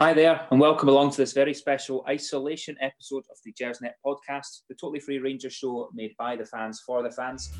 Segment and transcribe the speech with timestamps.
[0.00, 4.62] Hi there, and welcome along to this very special isolation episode of the Gersnet podcast,
[4.68, 7.52] the totally free Rangers show made by the fans for the fans.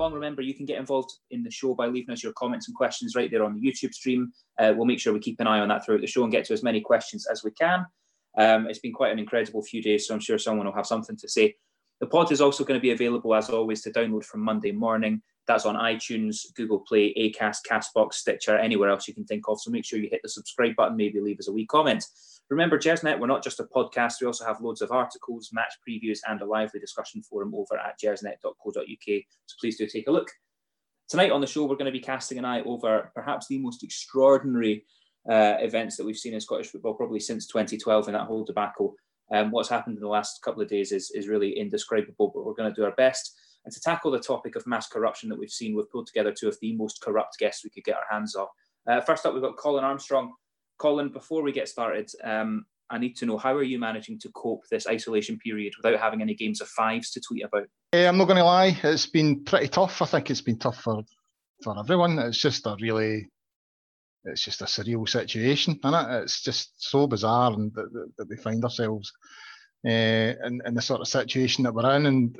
[0.00, 0.14] Along.
[0.14, 3.14] Remember, you can get involved in the show by leaving us your comments and questions
[3.14, 4.32] right there on the YouTube stream.
[4.58, 6.44] Uh, we'll make sure we keep an eye on that throughout the show and get
[6.46, 7.84] to as many questions as we can.
[8.38, 11.16] Um, it's been quite an incredible few days, so I'm sure someone will have something
[11.16, 11.54] to say.
[12.00, 15.20] The pod is also going to be available, as always, to download from Monday morning.
[15.46, 19.60] That's on iTunes, Google Play, Acast, Castbox, Stitcher, anywhere else you can think of.
[19.60, 22.04] So make sure you hit the subscribe button, maybe leave us a wee comment.
[22.50, 24.14] Remember, Gersnet, we're not just a podcast.
[24.20, 28.00] We also have loads of articles, match previews, and a lively discussion forum over at
[28.02, 29.22] gersnet.co.uk.
[29.46, 30.28] So please do take a look.
[31.08, 33.84] Tonight on the show, we're going to be casting an eye over perhaps the most
[33.84, 34.84] extraordinary
[35.30, 38.94] uh, events that we've seen in Scottish football probably since 2012 in that whole debacle.
[39.32, 42.54] Um, what's happened in the last couple of days is, is really indescribable, but we're
[42.54, 43.32] going to do our best.
[43.64, 46.48] And to tackle the topic of mass corruption that we've seen, we've pulled together two
[46.48, 48.46] of the most corrupt guests we could get our hands on.
[48.88, 50.32] Uh, first up, we've got Colin Armstrong,
[50.80, 54.30] Colin, before we get started, um, I need to know how are you managing to
[54.30, 57.68] cope this isolation period without having any games of fives to tweet about?
[57.92, 60.02] Yeah, I'm not going to lie, it's been pretty tough.
[60.02, 61.02] I think it's been tough for
[61.62, 62.18] for everyone.
[62.18, 63.28] It's just a really,
[64.24, 66.22] it's just a surreal situation, and it?
[66.22, 69.12] It's just so bizarre and that, that, that we find ourselves
[69.86, 72.06] uh, in, in the sort of situation that we're in.
[72.06, 72.36] And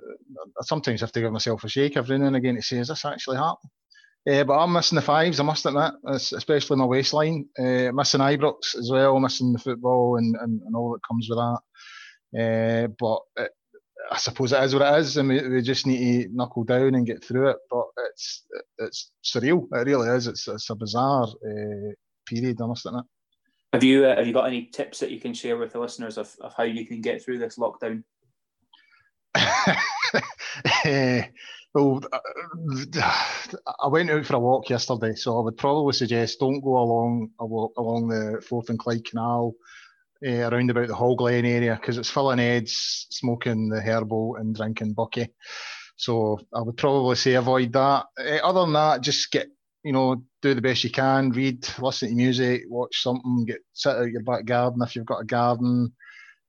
[0.58, 2.88] I sometimes have to give myself a shake every now and again to say, is
[2.88, 3.70] this actually happening?
[4.28, 7.46] Uh, but I'm missing the fives, I must admit, especially my waistline.
[7.58, 11.38] Uh, missing Ibrox as well, missing the football and, and, and all that comes with
[11.38, 11.60] that.
[12.38, 13.50] Uh, but it,
[14.10, 16.94] I suppose it is what it is, and we, we, just need to knuckle down
[16.94, 17.56] and get through it.
[17.70, 18.44] But it's
[18.78, 19.66] it's surreal.
[19.72, 20.26] It really is.
[20.26, 21.26] It's it's a bizarre
[22.26, 23.04] period, I must admit.
[23.72, 26.34] Have you have you got any tips that you can share with the listeners of,
[26.40, 28.02] of how you can get through this lockdown?
[31.72, 32.18] Well, uh,
[33.80, 37.30] I went out for a walk yesterday, so I would probably suggest don't go along
[37.38, 39.54] along the Forth and Clyde Canal
[40.26, 44.36] uh, around about the Hall Glen area because it's full of Neds, smoking the herbal
[44.36, 45.28] and drinking bucky.
[45.96, 48.06] So I would probably say avoid that.
[48.18, 49.46] Uh, other than that, just get
[49.84, 53.94] you know do the best you can, read, listen to music, watch something, get sit
[53.94, 55.92] out your back garden if you've got a garden.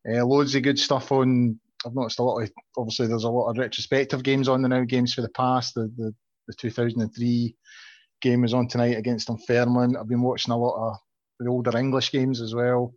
[0.10, 3.50] Uh, loads of good stuff on I've noticed a lot of obviously there's a lot
[3.50, 5.76] of retrospective games on the now, games for the past.
[5.76, 6.14] The the,
[6.48, 7.56] the 2003
[8.22, 9.96] game is on tonight against Dunfermline.
[9.98, 10.98] I've been watching a lot of
[11.40, 12.94] the older English games as well.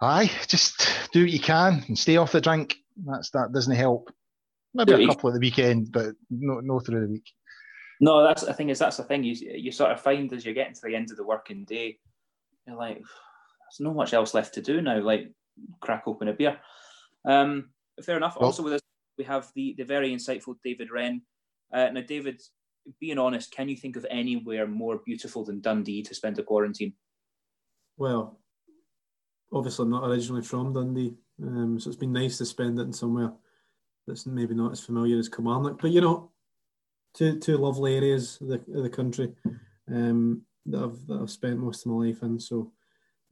[0.00, 2.76] Aye, just do what you can and stay off the drink.
[3.04, 4.12] That's that doesn't help.
[4.72, 7.30] Maybe yeah, a couple at the weekend, but no no through the week.
[8.00, 10.54] No, that's the thing is that's the thing you you sort of find as you're
[10.54, 11.98] getting to the end of the working day,
[12.66, 15.00] you're like, there's not much else left to do now.
[15.00, 15.32] Like
[15.80, 16.58] crack open a beer.
[17.24, 17.70] Um,
[18.02, 18.36] fair enough.
[18.36, 18.80] Well, also with us,
[19.18, 21.22] we have the the very insightful David Wren.
[21.72, 22.42] Uh, now, David,
[23.00, 26.94] being honest, can you think of anywhere more beautiful than Dundee to spend a quarantine?
[27.96, 28.40] Well,
[29.52, 32.92] obviously I'm not originally from Dundee, um, so it's been nice to spend it in
[32.92, 33.32] somewhere
[34.06, 35.80] that's maybe not as familiar as Kilmarnock.
[35.80, 36.30] But you know,
[37.14, 39.32] two two lovely areas of the, of the country
[39.90, 42.38] um, that I've that I've spent most of my life in.
[42.38, 42.72] So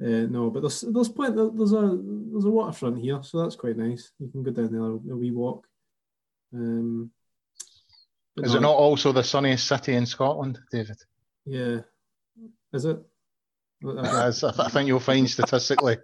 [0.03, 1.99] uh, no, but there's there's plenty, there's a
[2.33, 4.11] there's a waterfront here, so that's quite nice.
[4.19, 5.67] You can go down there a wee walk.
[6.53, 7.11] Um,
[8.39, 10.97] is no, it not also the sunniest city in Scotland, David?
[11.45, 11.81] Yeah,
[12.73, 12.99] is it?
[13.85, 14.31] I
[14.71, 15.99] think you'll find statistically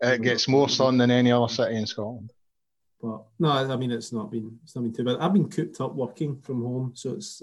[0.00, 2.32] it gets more sun than any other city in Scotland.
[3.02, 5.16] But no, I mean it's not been it's not been too bad.
[5.18, 7.42] I've been cooped up working from home, so it's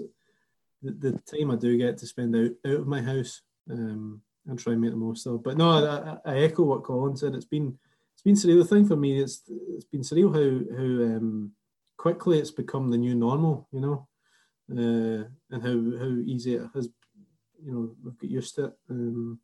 [0.82, 3.42] the, the time I do get to spend out out of my house.
[3.70, 5.36] Um, and try and make the most of.
[5.36, 5.42] it.
[5.44, 7.34] But no, I, I, echo what Colin said.
[7.34, 7.78] It's been
[8.14, 8.62] it's been surreal.
[8.62, 11.52] The thing for me, it's it's been surreal how how um,
[11.96, 13.68] quickly it's become the new normal.
[13.70, 14.08] You know,
[14.72, 16.88] uh, and how how easy it has.
[17.64, 18.72] You know, we've got used to it.
[18.90, 19.40] Um,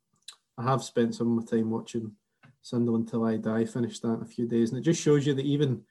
[0.57, 2.13] I have spent some of my time watching
[2.61, 3.65] Sunderland Till I Die.
[3.65, 5.83] Finished that in a few days, and it just shows you that even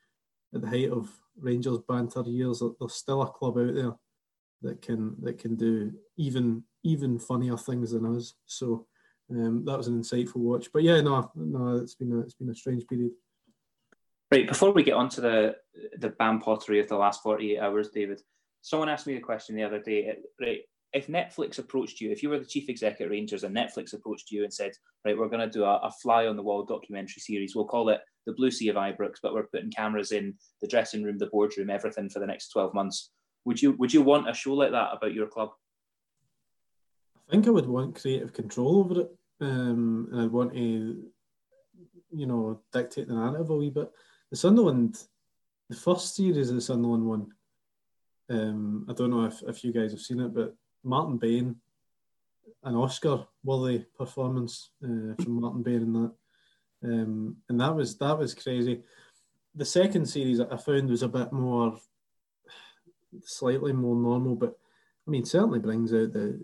[0.54, 3.92] at the height of Rangers banter years, there's still a club out there
[4.62, 8.34] that can that can do even even funnier things than us.
[8.46, 8.86] So
[9.30, 10.68] um, that was an insightful watch.
[10.72, 13.12] But yeah, no, no, it's been a, it's been a strange period.
[14.30, 15.56] Right before we get on to the
[15.98, 18.20] the bam pottery of the last forty eight hours, David,
[18.62, 20.16] someone asked me the question the other day.
[20.40, 20.62] Right,
[20.94, 24.44] if Netflix approached you, if you were the chief executive Rangers and Netflix approached you
[24.44, 24.70] and said,
[25.04, 27.88] right, we're going to do a, a, fly on the wall documentary series, we'll call
[27.88, 31.26] it The Blue Sea of Ibrox, but we're putting cameras in the dressing room, the
[31.26, 33.10] boardroom, everything for the next 12 months.
[33.44, 35.50] Would you would you want a show like that about your club?
[37.28, 39.10] I think I would want creative control over it.
[39.40, 41.04] Um, and I'd want to,
[42.12, 43.90] you know, dictate the narrative a wee bit.
[44.30, 44.98] The Sunderland,
[45.68, 47.26] the first series of the Sunderland one,
[48.30, 51.56] um, I don't know if, if you guys have seen it, but Martin Bain,
[52.62, 56.12] an Oscar worthy performance uh, from Martin Bain in that.
[56.84, 58.82] Um, and that was that was crazy.
[59.54, 61.78] The second series I found was a bit more,
[63.22, 64.58] slightly more normal, but
[65.06, 66.38] I mean certainly brings out the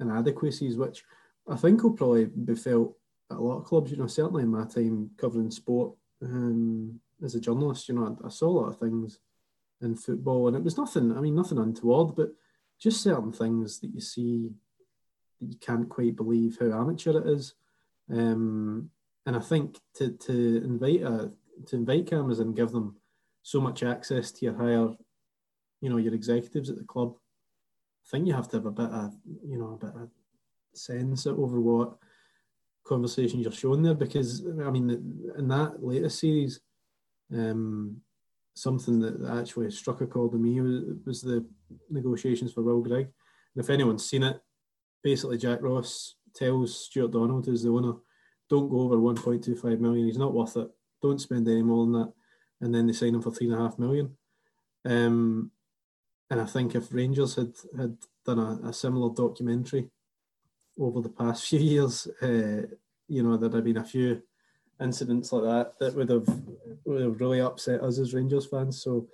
[0.00, 1.04] inadequacies, which
[1.48, 2.96] I think will probably be felt
[3.30, 3.90] at a lot of clubs.
[3.90, 8.26] You know, certainly in my time covering sport um, as a journalist, you know, I,
[8.26, 9.18] I saw a lot of things
[9.82, 11.16] in football, and it was nothing.
[11.16, 12.30] I mean, nothing untoward, but
[12.78, 14.50] just certain things that you see
[15.40, 17.54] that you can't quite believe how amateur it is.
[18.10, 18.90] Um,
[19.26, 21.32] and I think to, to invite a,
[21.66, 22.96] to invite cameras and give them
[23.42, 24.88] so much access to your higher,
[25.80, 27.16] you know, your executives at the club,
[28.04, 29.14] I think you have to have a bit of,
[29.46, 30.10] you know, a bit of
[30.74, 31.96] sense over what
[32.84, 33.94] conversations you're showing there.
[33.94, 34.90] Because I mean,
[35.38, 36.60] in that latest series,
[37.32, 37.96] um,
[38.54, 41.44] something that actually struck a chord to me was, was the
[41.90, 43.06] negotiations for Will Grigg.
[43.54, 44.40] And if anyone's seen it,
[45.02, 47.94] basically Jack Ross tells Stewart Donald, who's the owner,
[48.50, 50.06] don't go over 1.25 million.
[50.06, 50.68] He's not worth it.
[51.02, 52.12] Don't spend any more than that.
[52.60, 54.16] And then they sign him for three and a half million.
[54.84, 55.50] Um,
[56.34, 57.96] and I think if Rangers had had
[58.26, 59.88] done a, a similar documentary
[60.76, 62.62] over the past few years, uh,
[63.06, 64.20] you know, there'd have been a few
[64.80, 66.26] incidents like that that would have
[66.84, 68.82] would have really upset us as Rangers fans.
[68.82, 69.06] So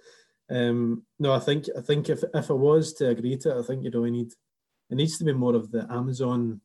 [0.48, 3.66] um, no, I think I think if if I was to agree to it, I
[3.66, 4.32] think you we need
[4.88, 6.62] it needs to be more of the Amazon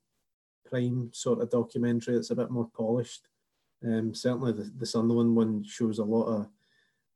[0.69, 2.15] Prime sort of documentary.
[2.15, 3.27] It's a bit more polished.
[3.83, 6.47] Um, certainly the, the Sunderland one shows a lot of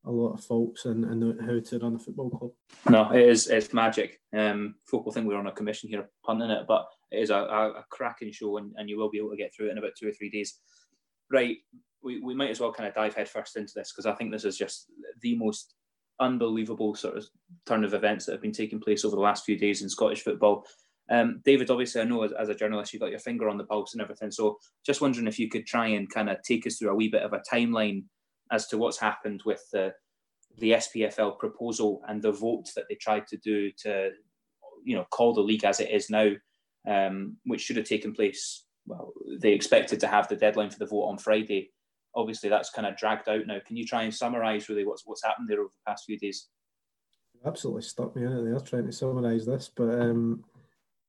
[0.05, 2.51] a lot of faults and, and how to run a football club.
[2.89, 4.19] No, it is it's magic.
[4.35, 7.71] Um, folk think we're on a commission here punting it, but it is a, a,
[7.71, 9.91] a cracking show and, and you will be able to get through it in about
[9.99, 10.59] two or three days
[11.31, 11.57] right,
[12.03, 14.45] we, we might as well kind of dive headfirst into this because I think this
[14.45, 14.87] is just
[15.21, 15.73] the most
[16.19, 17.25] unbelievable sort of
[17.65, 20.23] turn of events that have been taking place over the last few days in Scottish
[20.23, 20.65] football.
[21.09, 23.63] Um, David, obviously, I know as, as, a journalist, you've got your finger on the
[23.63, 24.29] pulse and everything.
[24.29, 27.07] So, just wondering if you could try and kind of take us through a wee
[27.07, 28.03] bit of a timeline
[28.51, 29.93] as to what's happened with the
[30.57, 34.09] the SPFL proposal and the vote that they tried to do to,
[34.83, 36.31] you know, call the league as it is now,
[36.87, 40.85] um, which should have taken place well, they expected to have the deadline for the
[40.87, 41.71] vote on Friday.
[42.15, 43.59] Obviously, that's kind of dragged out now.
[43.65, 46.47] Can you try and summarise really what's what's happened there over the past few days?
[47.45, 50.43] Absolutely stuck me in it there trying to summarise this, but um,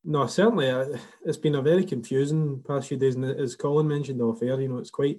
[0.05, 0.85] no, certainly uh,
[1.25, 4.69] it's been a very confusing past few days, and as Colin mentioned off air, you
[4.69, 5.19] know, it's quite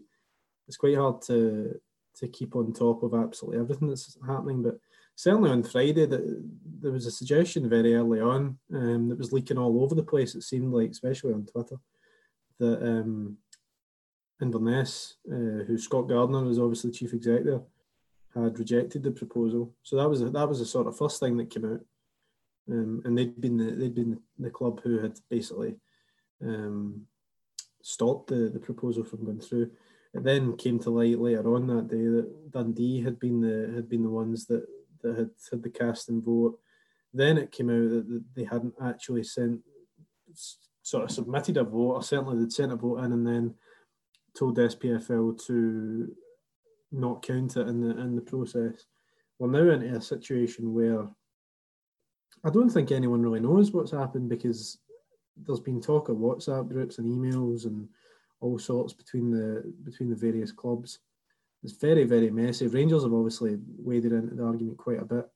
[0.67, 1.79] it's quite hard to
[2.15, 4.77] to keep on top of absolutely everything that's happening, but
[5.15, 6.43] certainly on Friday, that
[6.81, 10.35] there was a suggestion very early on um, that was leaking all over the place.
[10.35, 11.77] It seemed like, especially on Twitter,
[12.59, 13.37] that um,
[14.41, 17.61] Inverness, uh, who Scot Gardiner was obviously chief executive,
[18.33, 19.73] had rejected the proposal.
[19.83, 21.81] So that was a, that was the sort of first thing that came out,
[22.69, 25.75] um, and they'd been the, they'd been the club who had basically
[26.41, 27.05] um,
[27.81, 29.69] stopped the, the proposal from going through.
[30.13, 33.87] It then came to light later on that day that Dundee had been the had
[33.87, 34.65] been the ones that,
[35.01, 36.59] that had had the casting vote.
[37.13, 39.61] Then it came out that they hadn't actually sent
[40.81, 43.55] sort of submitted a vote, or certainly they'd sent a vote in and then
[44.37, 46.15] told the SPFL to
[46.91, 48.85] not count it in the in the process.
[49.39, 51.07] We're now into a situation where
[52.43, 54.77] I don't think anyone really knows what's happened because
[55.37, 57.87] there's been talk of WhatsApp groups and emails and
[58.41, 60.99] all sorts between the between the various clubs.
[61.63, 62.67] It's very very messy.
[62.67, 65.29] Rangers have obviously waded into the argument quite a bit.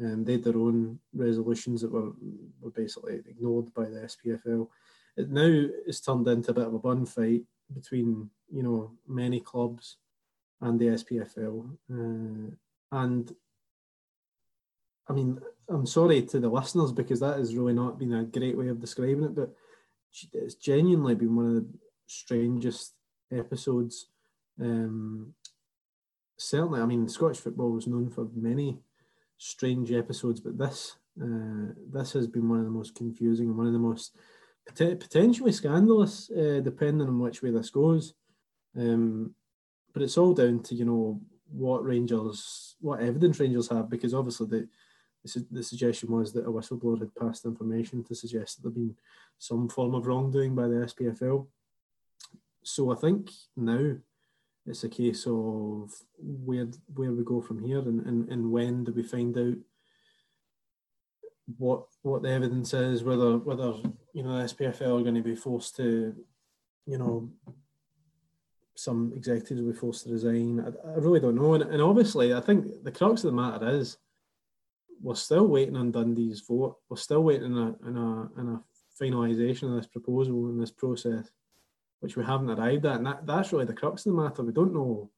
[0.00, 2.12] Um, they had their own resolutions that were,
[2.60, 4.68] were basically ignored by the SPFL.
[5.16, 7.42] It now is turned into a bit of a bun fight
[7.72, 9.96] between you know many clubs
[10.60, 12.54] and the SPFL, uh,
[12.92, 13.36] and
[15.08, 18.56] I mean I'm sorry to the listeners because that has really not been a great
[18.56, 19.52] way of describing it, but
[20.32, 21.66] it's genuinely been one of the
[22.06, 22.94] strangest
[23.32, 24.08] episodes.
[24.60, 25.34] Um,
[26.36, 28.78] certainly, I mean Scottish football was known for many
[29.38, 33.66] strange episodes, but this uh, this has been one of the most confusing and one
[33.66, 34.16] of the most
[34.66, 38.14] pot- potentially scandalous, uh, depending on which way this goes.
[38.76, 39.34] Um,
[39.92, 41.20] but it's all down to you know
[41.50, 44.64] what Rangers, what evidence Rangers have, because obviously they
[45.50, 48.96] the suggestion was that a whistleblower had passed information to suggest that there'd been
[49.38, 51.46] some form of wrongdoing by the SPFL.
[52.64, 53.96] So I think now
[54.66, 58.92] it's a case of where where we go from here and, and, and when do
[58.92, 59.56] we find out
[61.58, 63.74] what what the evidence is, whether whether
[64.12, 66.14] you know the SPFL are going to be forced to,
[66.86, 67.30] you know,
[68.74, 70.60] some executives will be forced to resign.
[70.60, 73.68] I, I really don't know, and, and obviously I think the crux of the matter
[73.68, 73.98] is
[75.02, 76.78] we're still waiting on Dundee's vote.
[76.88, 80.70] We're still waiting on a, on a, on a finalisation of this proposal and this
[80.70, 81.30] process,
[82.04, 82.96] which we haven't arrived at.
[82.96, 84.42] And that, that's really the crux of the matter.
[84.42, 85.10] We don't know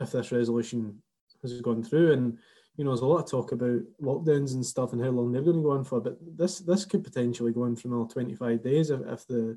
[0.00, 1.00] if this resolution
[1.40, 2.14] has gone through.
[2.14, 2.36] And,
[2.76, 5.40] you know, there's a lot of talk about lockdowns and stuff and how long they're
[5.40, 6.00] going to go on for.
[6.00, 9.56] But this this could potentially go on for another 25 days if, if the,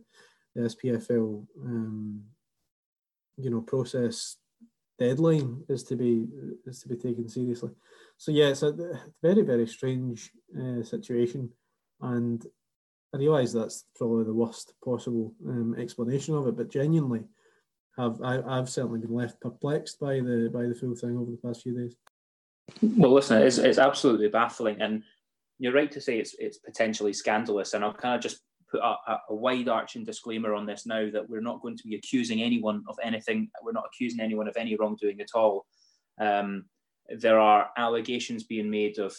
[0.54, 2.24] the SPFL, um,
[3.38, 4.38] you know, process
[5.00, 6.28] deadline is to be
[6.68, 7.72] is to be taken seriously.
[8.18, 8.74] So yeah, it's a
[9.24, 11.52] very very strange uh, situation,
[12.00, 12.46] and
[13.14, 16.58] I realise that's probably the worst possible um, explanation of it.
[16.58, 17.24] But genuinely,
[17.98, 21.38] have I, I've certainly been left perplexed by the by the full thing over the
[21.38, 21.96] past few days.
[22.82, 25.04] Well, listen, it's, it's absolutely baffling, and
[25.60, 27.74] you're right to say it's it's potentially scandalous.
[27.74, 28.42] And I'll kind of just
[28.72, 28.96] put a,
[29.30, 32.84] a wide arching disclaimer on this now that we're not going to be accusing anyone
[32.88, 33.50] of anything.
[33.62, 35.68] We're not accusing anyone of any wrongdoing at all.
[36.20, 36.66] Um,
[37.20, 39.16] there are allegations being made of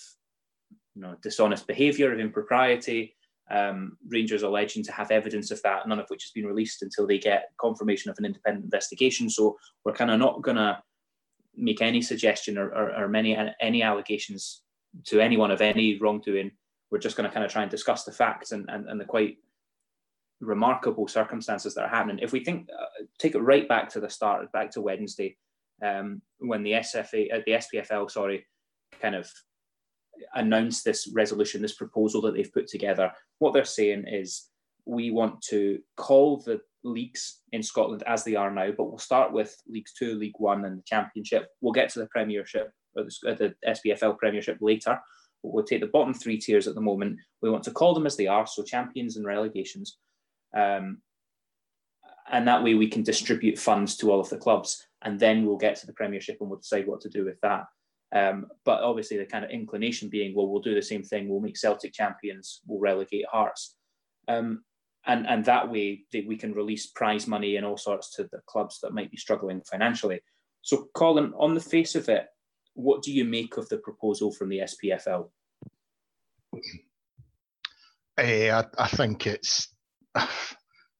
[0.94, 3.14] you know, dishonest behaviour, of impropriety.
[3.50, 7.06] Um, Rangers alleging to have evidence of that, none of which has been released until
[7.06, 9.28] they get confirmation of an independent investigation.
[9.28, 10.82] So we're kind of not going to
[11.56, 14.62] make any suggestion or, or, or many any allegations
[15.04, 16.52] to anyone of any wrongdoing.
[16.90, 19.04] We're just going to kind of try and discuss the facts and, and, and the
[19.04, 19.38] quite
[20.40, 22.20] remarkable circumstances that are happening.
[22.20, 25.36] If we think, uh, take it right back to the start, back to Wednesday,
[25.82, 28.46] um, when the SFA, uh, the SPFL, sorry,
[29.00, 29.30] kind of
[30.34, 33.12] announced this resolution, this proposal that they've put together.
[33.38, 34.48] What they're saying is
[34.84, 39.32] we want to call the leagues in Scotland as they are now, but we'll start
[39.32, 41.48] with Leagues Two, League One, and the Championship.
[41.60, 45.00] We'll get to the Premiership or the, the SPFL Premiership later.
[45.42, 47.18] We'll take the bottom three tiers at the moment.
[47.42, 49.98] We want to call them as they are, so champions and relegations.
[50.56, 50.98] Um,
[52.30, 55.56] and that way we can distribute funds to all of the clubs and then we'll
[55.56, 57.66] get to the Premiership and we'll decide what to do with that.
[58.14, 61.28] Um, but obviously, the kind of inclination being, well, we'll do the same thing.
[61.28, 62.60] We'll make Celtic champions.
[62.66, 63.76] We'll relegate Hearts,
[64.28, 64.62] um,
[65.04, 68.78] and and that way we can release prize money and all sorts to the clubs
[68.80, 70.20] that might be struggling financially.
[70.62, 72.26] So, Colin, on the face of it,
[72.74, 75.28] what do you make of the proposal from the SPFL?
[76.54, 76.58] Uh,
[78.18, 79.74] eh, I, I think it's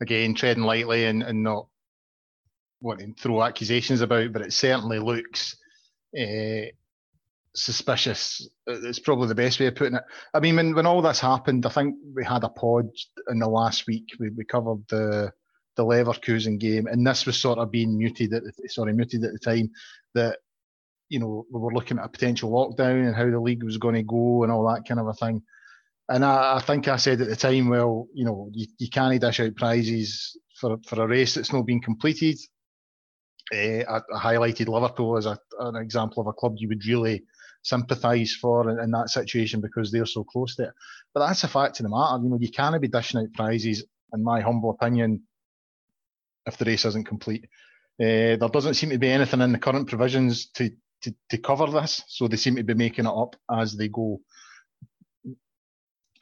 [0.01, 1.69] again treading lightly and, and not
[2.81, 5.57] wanting to throw accusations about, but it certainly looks
[6.19, 6.67] uh,
[7.55, 8.49] suspicious.
[8.67, 10.03] It's probably the best way of putting it.
[10.33, 12.89] I mean, when, when all this happened, I think we had a pod
[13.29, 14.07] in the last week.
[14.19, 15.33] We, we covered the
[15.77, 19.33] the Leverkusen game, and this was sort of being muted at the, sorry muted at
[19.33, 19.71] the time
[20.15, 20.39] that
[21.09, 23.97] you know we were looking at a potential lockdown and how the league was going
[23.97, 25.43] to go and all that kind of a thing.
[26.09, 29.19] And I, I think I said at the time, well, you know, you, you can't
[29.21, 32.39] dish out prizes for for a race that's not been completed.
[33.53, 37.23] Uh, I, I, highlighted Liverpool as a, an example of a club you would really
[37.65, 40.75] sympathise for in, in, that situation because they're so close to it.
[41.13, 42.23] But that's a fact of the matter.
[42.23, 45.23] You know, you can't be dishing out prizes, in my humble opinion,
[46.47, 47.47] if the race isn't complete.
[48.01, 50.71] Uh, there doesn't seem to be anything in the current provisions to,
[51.03, 54.21] to, to cover this, so they seem to be making it up as they go.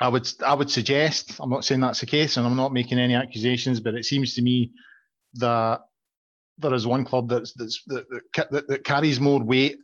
[0.00, 2.99] I would I would suggest I'm not saying that's the case, and I'm not making
[2.99, 4.72] any accusations, but it seems to me
[5.34, 5.80] that
[6.58, 8.04] there is one club that's, that's that,
[8.50, 9.78] that, that carries more weight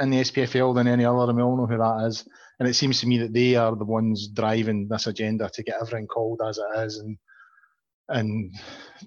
[0.00, 2.26] in the SPFL than any other, and we all know who that is.
[2.58, 5.76] And it seems to me that they are the ones driving this agenda to get
[5.76, 7.16] everything called as it is and
[8.08, 8.52] and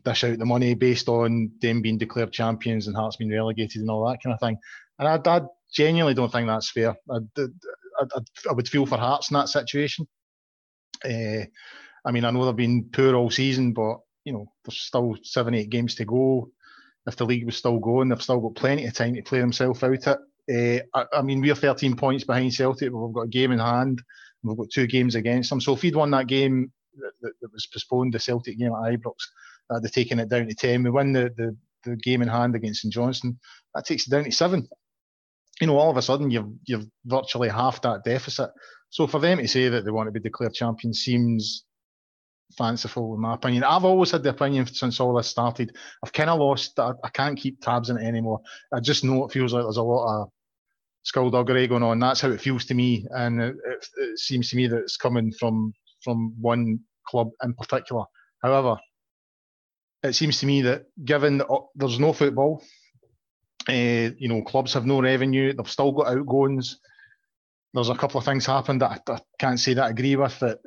[0.05, 3.89] dish out the money based on them being declared champions and Hearts being relegated and
[3.89, 4.57] all that kind of thing.
[4.97, 5.41] And I, I
[5.73, 6.95] genuinely don't think that's fair.
[7.11, 8.05] I, I,
[8.49, 10.07] I, would feel for Hearts in that situation.
[11.03, 11.45] Uh,
[12.05, 15.53] I mean, I know they've been poor all season, but you know, there's still seven,
[15.53, 16.49] eight games to go
[17.05, 19.83] if the league was still going, they've still got plenty of time to play themselves
[19.83, 20.17] out it.
[20.51, 23.59] Uh, I, I, mean, we're 13 points behind Celtic, but we've got a game in
[23.59, 24.01] hand.
[24.43, 25.61] We've got two games against them.
[25.61, 28.99] So if he'd won that game that, that, that was postponed, the Celtic game at
[28.99, 29.15] Ibrox,
[29.69, 30.83] they're taking it down to 10.
[30.83, 33.39] We win the, the, the game in hand against St Johnstone,
[33.73, 34.67] that takes it down to seven.
[35.61, 38.49] You know, all of a sudden you've you've virtually half that deficit.
[38.89, 41.63] So for them to say that they want to be declared champions seems
[42.57, 43.63] fanciful in my opinion.
[43.63, 45.75] I've always had the opinion since all this started.
[46.03, 46.79] I've kind of lost.
[46.79, 48.41] I, I, can't keep tabs on it anymore.
[48.73, 50.29] I just know it feels like there's a lot of
[51.03, 51.99] skullduggery going on.
[51.99, 54.97] That's how it feels to me, and it, it, it seems to me that it's
[54.97, 58.03] coming from from one club in particular.
[58.41, 58.77] However,
[60.03, 62.61] it seems to me that given that there's no football,
[63.69, 66.79] uh, you know, clubs have no revenue, they've still got outgoings.
[67.73, 70.37] There's a couple of things happened that I, I can't say that I agree with.
[70.39, 70.59] That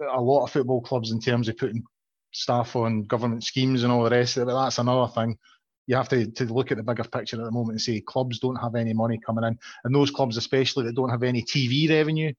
[0.00, 1.84] a lot of football clubs, in terms of putting
[2.32, 5.38] staff on government schemes and all the rest of it, but that's another thing.
[5.86, 8.40] You have to, to look at the bigger picture at the moment and say clubs
[8.40, 11.88] don't have any money coming in, and those clubs, especially that don't have any TV
[11.88, 12.32] revenue,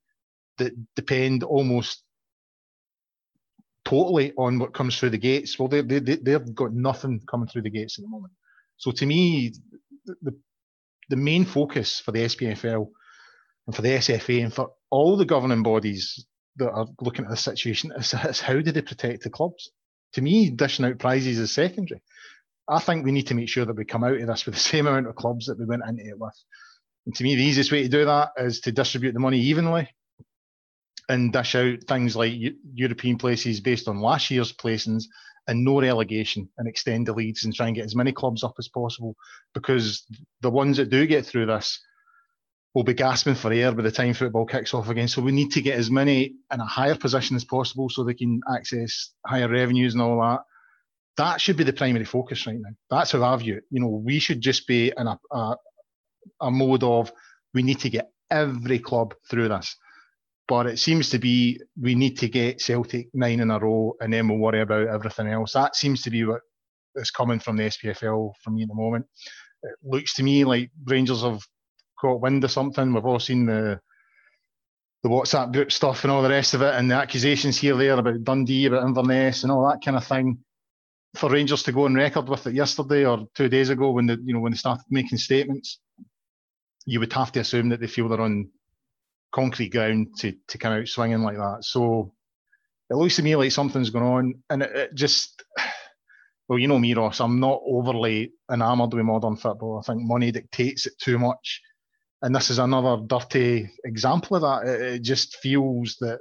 [0.57, 2.03] that depend almost
[3.85, 5.57] totally on what comes through the gates.
[5.57, 8.33] Well, they, they, they've got nothing coming through the gates at the moment.
[8.75, 9.53] So to me,
[10.21, 10.35] the,
[11.09, 12.89] the main focus for the SPFL
[13.65, 16.25] and for the SFA and for all the governing bodies
[16.57, 19.71] that are looking at the situation is, is how do they protect the clubs?
[20.13, 22.01] To me, dishing out prizes is secondary.
[22.69, 24.61] I think we need to make sure that we come out of this with the
[24.71, 26.35] same amount of clubs that we went into it with.
[27.05, 29.89] And to me, the easiest way to do that is to distribute the money evenly
[31.09, 32.33] and dish out things like
[32.73, 35.05] European places based on last year's placings
[35.47, 38.55] and no relegation and extend the leads and try and get as many clubs up
[38.59, 39.15] as possible
[39.53, 40.05] because
[40.41, 41.79] the ones that do get through this
[42.77, 45.07] will be gasping for air by the time football kicks off again.
[45.07, 48.13] So we need to get as many in a higher position as possible so they
[48.13, 50.41] can access higher revenues and all that.
[51.17, 52.69] That should be the primary focus right now.
[52.91, 53.63] That's how I view it.
[53.72, 55.55] You know, we should just be in a, a,
[56.39, 57.12] a mode of
[57.51, 59.75] we need to get every club through this.
[60.48, 64.13] But it seems to be we need to get Celtic nine in a row and
[64.13, 65.53] then we'll worry about everything else.
[65.53, 66.41] That seems to be what
[66.93, 69.07] is coming from the SPFL from me at the moment.
[69.63, 71.41] It looks to me like Rangers have
[71.99, 72.93] caught wind of something.
[72.93, 73.79] We've all seen the
[75.03, 77.93] the WhatsApp group stuff and all the rest of it, and the accusations here there
[77.97, 80.39] about Dundee, about Inverness, and all that kind of thing.
[81.15, 84.17] For Rangers to go on record with it yesterday or two days ago, when the
[84.23, 85.79] you know when they started making statements,
[86.85, 88.49] you would have to assume that they feel they're on
[89.31, 91.59] concrete ground to to come out swinging like that.
[91.61, 92.13] So
[92.89, 95.43] it looks to me like something's going on, and it, it just.
[96.47, 97.19] Well, you know me, Ross.
[97.19, 99.79] I'm not overly enamoured with modern football.
[99.79, 101.61] I think money dictates it too much,
[102.21, 104.69] and this is another dirty example of that.
[104.69, 106.19] It, it just feels that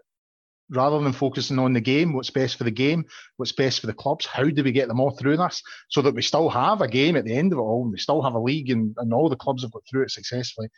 [0.71, 3.05] rather than focusing on the game, what's best for the game,
[3.37, 6.15] what's best for the clubs, how do we get them all through this so that
[6.15, 8.35] we still have a game at the end of it all, and we still have
[8.35, 10.69] a league, and, and all the clubs have got through it successfully.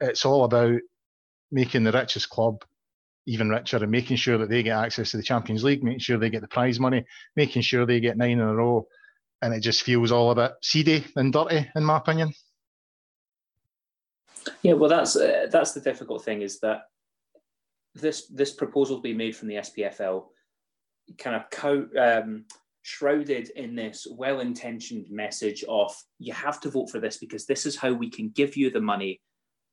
[0.00, 0.80] It's all about
[1.50, 2.62] making the richest club
[3.26, 6.18] even richer and making sure that they get access to the Champions League, making sure
[6.18, 7.04] they get the prize money,
[7.36, 8.86] making sure they get nine in a row.
[9.42, 12.32] And it just feels all a bit seedy and dirty, in my opinion.
[14.62, 16.82] Yeah, well, that's uh, that's the difficult thing is that
[17.94, 20.26] this this proposal being made from the SPFL
[21.18, 22.44] kind of co- um,
[22.82, 27.76] shrouded in this well-intentioned message of you have to vote for this because this is
[27.76, 29.20] how we can give you the money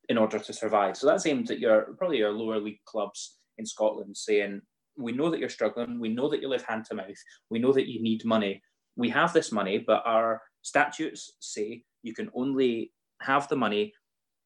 [0.10, 0.96] in order to survive.
[0.98, 4.62] So that's aimed at your probably your lower league clubs in Scotland, saying
[4.98, 7.08] we know that you're struggling, we know that you live hand to mouth,
[7.50, 8.62] we know that you need money.
[8.96, 13.94] We have this money, but our statutes say you can only have the money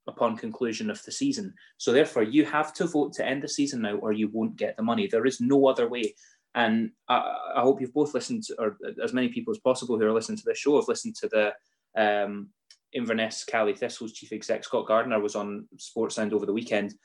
[0.09, 1.53] upon conclusion of the season.
[1.77, 4.75] So therefore, you have to vote to end the season now, or you won't get
[4.75, 5.07] the money.
[5.07, 6.15] There is no other way.
[6.55, 10.05] And I, I hope you've both listened, to, or as many people as possible who
[10.05, 11.53] are listening to this show have listened to the
[11.95, 12.49] um,
[12.91, 16.95] Inverness Caley Thistle's chief exec Scot Gardiner was on Sportsound over the weekend,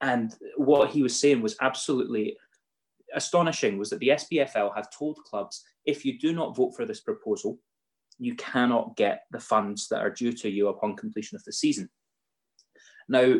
[0.00, 2.36] and what he was saying was absolutely
[3.14, 3.78] astonishing.
[3.78, 7.58] Was that the SPFL have told clubs if you do not vote for this proposal,
[8.18, 11.88] you cannot get the funds that are due to you upon completion of the season.
[13.10, 13.34] Now,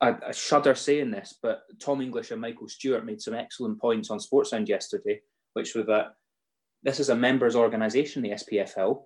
[0.00, 4.10] I, I shudder saying this, but Tom English and Michael Stewart made some excellent points
[4.10, 5.20] on Sportsound yesterday,
[5.54, 6.14] which were that
[6.84, 9.02] this is a members' organisation, the SPFL,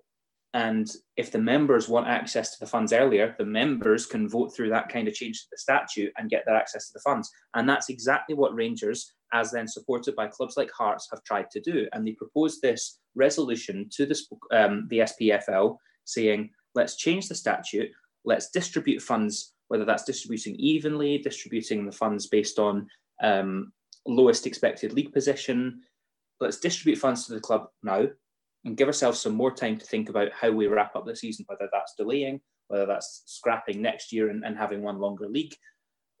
[0.53, 4.69] and if the members want access to the funds earlier, the members can vote through
[4.69, 7.31] that kind of change to the statute and get their access to the funds.
[7.55, 11.59] And that's exactly what Rangers, as then supported by clubs like Hearts, have tried to
[11.59, 11.87] do.
[11.91, 17.89] And they proposed this resolution to the, um, the SPFL saying, let's change the statute,
[18.25, 22.87] let's distribute funds, whether that's distributing evenly, distributing the funds based on
[23.21, 23.71] um,
[24.05, 25.81] lowest expected league position.
[26.39, 28.07] Let's distribute funds to the club now
[28.65, 31.45] and give ourselves some more time to think about how we wrap up the season,
[31.47, 35.53] whether that's delaying, whether that's scrapping next year and, and having one longer league.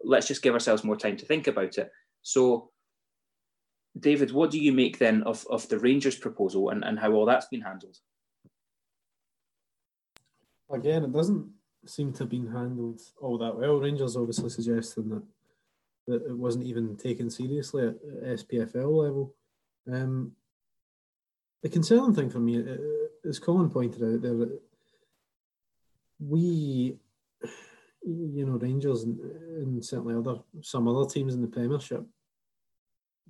[0.03, 1.89] Let's just give ourselves more time to think about it.
[2.21, 2.71] So,
[3.97, 7.25] David, what do you make then of, of the Rangers proposal and, and how all
[7.25, 7.97] that's been handled?
[10.71, 11.49] Again, it doesn't
[11.85, 13.79] seem to have been handled all that well.
[13.79, 15.23] Rangers obviously suggesting that
[16.07, 19.33] that it wasn't even taken seriously at SPFL level.
[19.91, 20.33] Um,
[21.61, 24.47] the concerning thing for me, uh, as Colin pointed out there,
[26.19, 26.97] we,
[28.05, 32.05] you know Rangers and, and certainly other some other teams in the Premiership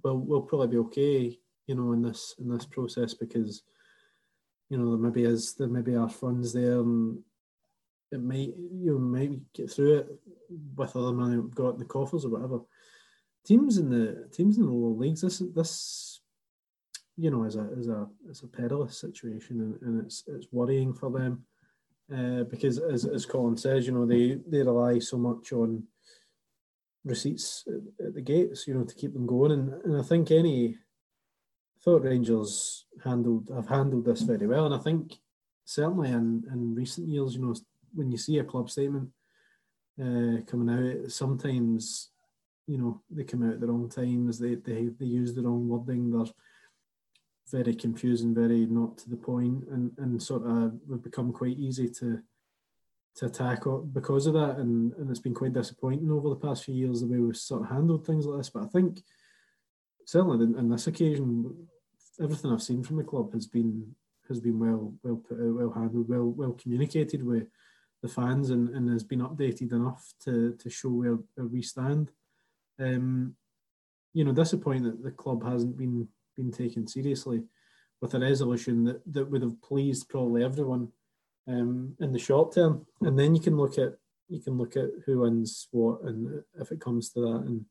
[0.04, 3.64] will will probably be okay, you know, in this in this process because
[4.70, 7.20] you know there maybe is there maybe are funds there and
[8.14, 10.08] it might you know maybe get through it
[10.76, 12.60] with other money we've got in the coffers or whatever.
[13.46, 16.22] Teams in the teams in the lower leagues, this this
[17.18, 20.94] you know is a is a is a perilous situation and, and it's it's worrying
[20.94, 21.46] for them
[22.12, 25.84] uh, because as, as Colin says, you know, they, they rely so much on
[27.06, 29.52] receipts at, at the gates, you know, to keep them going.
[29.52, 30.78] And, and I think any
[31.84, 34.66] thought Rangers handled have handled this very well.
[34.66, 35.14] And I think
[35.66, 37.56] certainly in, in recent years, you know,
[37.94, 39.10] when you see a club statement
[40.02, 42.10] uh, coming out, sometimes,
[42.68, 45.68] you know, they come out at the wrong times, they, they, they use the wrong
[45.68, 46.26] wording, they're
[47.52, 51.90] very confusing, very not to the point, and and sort of would become quite easy
[51.90, 52.20] to
[53.16, 56.74] to attack because of that, and and it's been quite disappointing over the past few
[56.74, 58.50] years the way we've sort of handled things like this.
[58.50, 59.04] But I think
[60.06, 61.68] certainly on this occasion,
[62.20, 63.96] everything I've seen from the club has been
[64.28, 67.48] has been well well put out, well handled, well well communicated with
[68.04, 72.12] the fans, and, and has been updated enough to to show where, where we stand.
[72.80, 73.36] Um,
[74.14, 77.44] you know, disappointing that the club hasn't been been taken seriously
[78.02, 80.90] with a resolution that, that would have pleased probably everyone
[81.48, 82.86] um, in the short term.
[83.02, 86.72] And then you can look at you can look at who wins what, and if
[86.72, 87.44] it comes to that.
[87.48, 87.66] And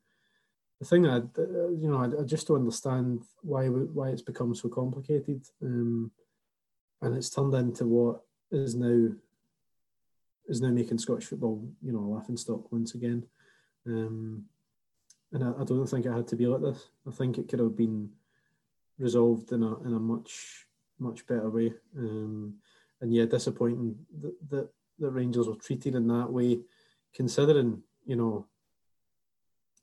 [0.80, 4.68] the thing I, you know, I, I just don't understand why why it's become so
[4.68, 6.10] complicated, um,
[7.02, 9.10] and it's turned into what is now
[10.48, 13.24] is now making Scottish football, you know, a laughing stock once again.
[13.86, 14.44] Um,
[15.32, 16.88] and I, I, don't think it had to be like this.
[17.06, 18.10] I think it could have been
[18.98, 20.66] resolved in a in a much
[20.98, 21.72] much better way.
[21.96, 22.54] Um,
[23.00, 23.96] and yeah, disappointing
[24.50, 26.60] that, the Rangers were treated in that way,
[27.14, 28.46] considering you know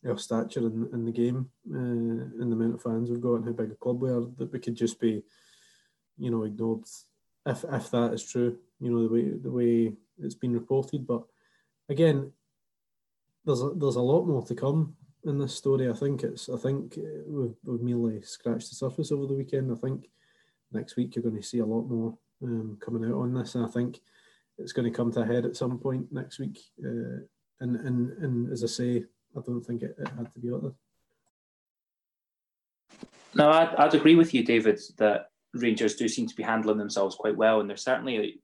[0.07, 3.45] our stature in, in the game uh, and the amount of fans we've got and
[3.45, 4.21] how big a club we are.
[4.37, 5.23] That we could just be,
[6.17, 6.83] you know, ignored
[7.45, 8.57] if if that is true.
[8.79, 11.23] You know the way the way it's been reported, but
[11.89, 12.31] again,
[13.45, 15.89] there's a, there's a lot more to come in this story.
[15.89, 16.49] I think it's.
[16.49, 19.71] I think we've, we've merely scratched the surface over the weekend.
[19.71, 20.09] I think
[20.71, 23.65] next week you're going to see a lot more um, coming out on this, and
[23.65, 23.99] I think
[24.57, 26.59] it's going to come to a head at some point next week.
[26.83, 27.25] Uh,
[27.61, 29.03] and and and as I say,
[29.35, 30.73] I don't think it, it had to be like this.
[33.35, 37.15] No, I'd, I'd agree with you, David, that Rangers do seem to be handling themselves
[37.15, 38.41] quite well, and they're certainly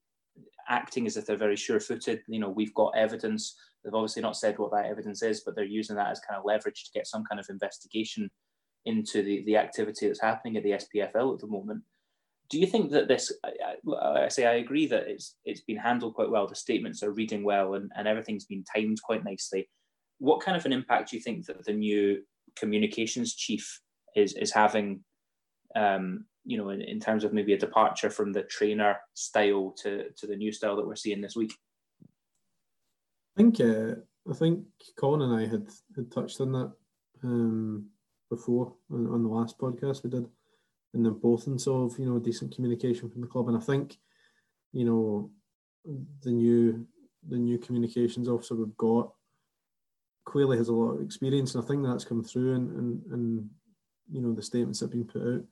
[0.67, 2.21] acting as if they're very sure-footed.
[2.27, 5.63] You know, we've got evidence They've obviously not said what that evidence is, but they're
[5.63, 8.31] using that as kind of leverage to get some kind of investigation
[8.85, 11.83] into the, the activity that's happening at the SPFL at the moment.
[12.49, 13.31] Do you think that this?
[13.43, 16.47] I, I, say I agree that it's it's been handled quite well.
[16.47, 19.67] The statements are reading well, and, and everything's been timed quite nicely.
[20.19, 22.23] What kind of an impact do you think that the new
[22.55, 23.81] communications chief
[24.15, 25.03] is is having?
[25.75, 30.09] Um, you know, in, in terms of maybe a departure from the Traynor style to
[30.15, 31.53] to the new style that we're seeing this week.
[33.35, 33.95] I think uh,
[34.29, 34.63] I think
[34.97, 36.71] Colin and I had had touched on that
[37.23, 37.87] um,
[38.29, 40.27] before on, on, the last podcast we did,
[40.93, 43.47] and the importance of you know decent communication from the club.
[43.49, 43.97] And I think
[44.71, 45.31] you know
[46.21, 46.85] the new
[47.27, 49.11] the new communications officer we've got
[50.25, 53.49] clearly has a lot of experience, and I think that's come through and and, and
[54.11, 55.43] you know the statements that have been put out.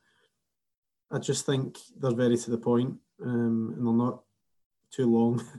[1.14, 4.24] I just think they're very to the point, um, and they're not
[4.92, 5.42] too long.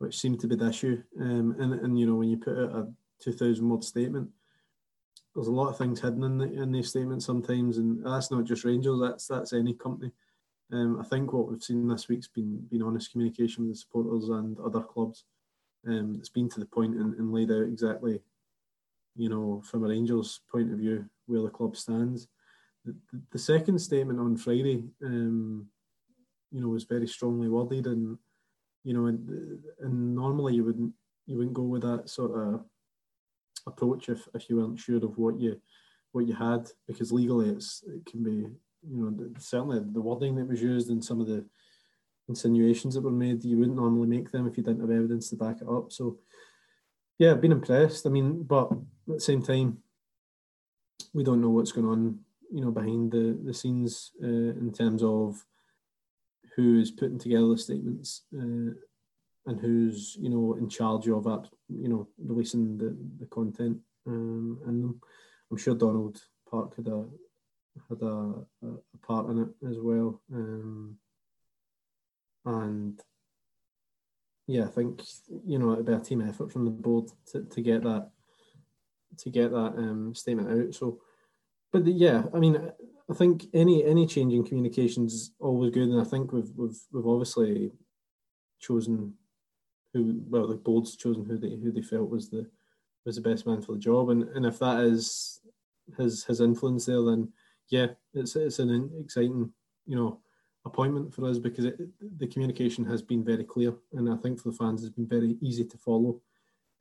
[0.00, 1.02] which seemed to be the issue.
[1.20, 2.88] Um, and, and, you know, when you put out a
[3.22, 4.30] 2,000 word statement,
[5.34, 8.44] there's a lot of things hidden in, the, in these statements sometimes, and that's not
[8.44, 10.10] just Rangers, that's that's any company.
[10.72, 14.30] Um, I think what we've seen this week's been been honest communication with the supporters
[14.30, 15.24] and other clubs.
[15.86, 18.20] Um, it's been to the point and, and laid out exactly,
[19.16, 22.26] you know, from a Rangers point of view, where the club stands.
[23.32, 25.66] The, second statement on Friday, um,
[26.50, 28.16] you know, was very strongly worded and
[28.84, 30.92] you know, and, and normally you wouldn't
[31.26, 32.64] you wouldn't go with that sort of
[33.66, 35.60] approach if, if you weren't sure of what you
[36.12, 38.50] what you had because legally it's it can be you
[38.82, 41.44] know certainly the wording that was used and some of the
[42.28, 45.36] insinuations that were made you wouldn't normally make them if you didn't have evidence to
[45.36, 45.92] back it up.
[45.92, 46.18] So
[47.18, 48.06] yeah I've been impressed.
[48.06, 49.78] I mean but at the same time
[51.12, 52.18] we don't know what's going on
[52.52, 55.44] you know behind the the scenes uh, in terms of
[56.56, 58.72] who is putting together the statements uh,
[59.46, 64.58] and who's you know in charge of that you know releasing the, the content um,
[64.66, 64.94] and
[65.50, 67.04] I'm sure Douglas Park had a
[67.88, 68.34] had a,
[68.66, 70.96] a part in it as well um,
[72.44, 73.00] and
[74.50, 75.02] yeah, I think
[75.46, 78.10] you know it'd be a team effort from the board to, to get that
[79.18, 80.74] to get that um, statement out.
[80.74, 81.00] So,
[81.72, 82.72] but the, yeah, I mean,
[83.10, 86.78] I think any any change in communication is always good, and I think we've we've
[86.92, 87.72] we've obviously
[88.60, 89.14] chosen
[89.92, 92.46] who well the board's chosen who they who they felt was the
[93.04, 95.40] was the best man for the job, and and if that is
[95.96, 97.32] his his influence there, then
[97.68, 99.52] yeah, it's it's an exciting
[99.86, 100.20] you know
[100.66, 101.78] appointment for us because it,
[102.18, 105.36] the communication has been very clear, and I think for the fans it's been very
[105.40, 106.20] easy to follow,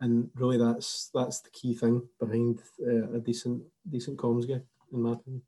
[0.01, 5.01] and really that's that's the key thing behind uh, a decent decent comms guy, in
[5.01, 5.41] my opinion.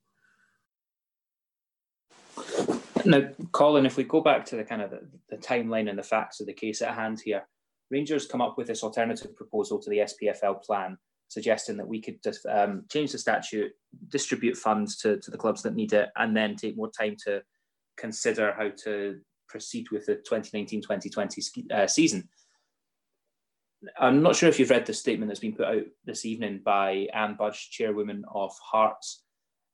[3.05, 6.03] Now, Colin, if we go back to the kind of the, the timeline and the
[6.03, 7.47] facts of the case at hand here,
[7.89, 12.23] Rangers come up with this alternative proposal to the SPFL plan, suggesting that we could
[12.23, 13.71] just um, change the statute,
[14.07, 17.41] distribute funds to, to the clubs that need it, and then take more time to
[17.97, 22.29] consider how to proceed with the 2019-2020 uh, season.
[23.99, 27.07] I'm not sure if you've read the statement that's been put out this evening by
[27.13, 29.23] Anne Budge, chairwoman of Hearts,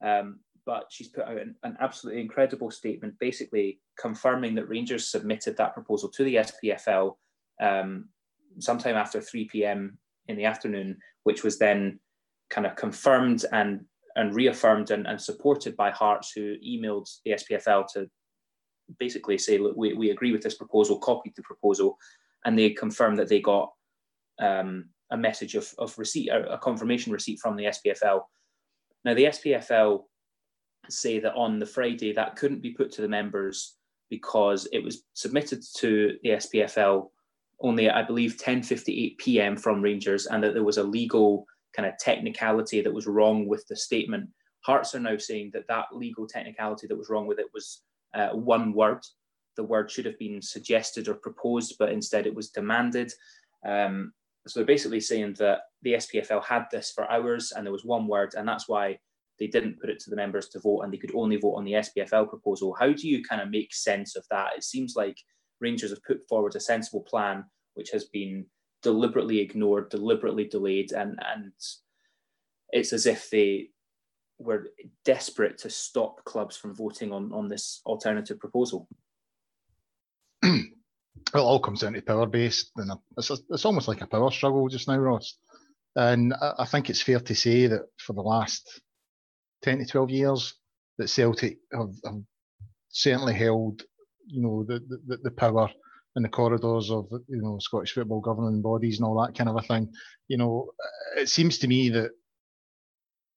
[0.03, 5.55] um, but she's put out an, an, absolutely incredible statement, basically confirming that Rangers submitted
[5.57, 7.15] that proposal to the SPFL
[7.61, 8.09] um,
[8.59, 9.97] sometime after 3 p.m.
[10.27, 11.99] in the afternoon, which was then
[12.49, 13.85] kind of confirmed and
[14.17, 18.09] and reaffirmed and, and supported by Hearts, who emailed the SPFL to
[18.99, 21.97] basically say, look, we, we agree with this proposal, copied the proposal,
[22.43, 23.71] and they confirmed that they got
[24.39, 28.21] um, a message of, of receipt, a confirmation receipt from the SPFL.
[29.07, 30.03] Now, the SPFL
[30.89, 33.77] say that on the Friday that couldn't be put to the members
[34.09, 37.07] because it was submitted to the SPFL
[37.61, 39.55] only, I believe, 10:58 p.m.
[39.55, 43.65] from Rangers, and that there was a legal kind of technicality that was wrong with
[43.67, 44.29] the statement.
[44.65, 48.31] Hearts are now saying that that legal technicality that was wrong with it was uh,
[48.31, 49.05] one word.
[49.55, 53.13] The word should have been suggested or proposed, but instead it was demanded.
[53.65, 54.11] Um,
[54.49, 58.07] so they're basically saying that the SPFL had this for hours and there was one
[58.07, 58.97] word, and that's why
[59.39, 61.63] they didn't put it to the members to vote and they could only vote on
[61.63, 62.75] the SPFL proposal.
[62.79, 64.55] How do you kind of make sense of that?
[64.55, 65.17] It seems like
[65.59, 67.43] Rangers have put forward a sensible plan
[67.75, 68.45] which has been
[68.81, 71.51] deliberately ignored, deliberately delayed, and and
[72.71, 73.69] it's as if they
[74.39, 74.67] were
[75.05, 78.87] desperate to stop clubs from voting on on this alternative proposal.
[81.33, 84.67] it all comes down to power based, and it's it's almost like a power struggle
[84.67, 85.37] just now, Ross.
[85.95, 88.81] And I, I think it's fair to say that for the last
[89.63, 90.53] ten to twelve years,
[90.97, 92.21] that Celtic have, have
[92.89, 93.83] certainly held,
[94.25, 95.69] you know, the, the, the power
[96.15, 99.55] in the corridors of you know Scottish football governing bodies and all that kind of
[99.55, 99.91] a thing.
[100.27, 100.71] You know,
[101.15, 102.11] it seems to me that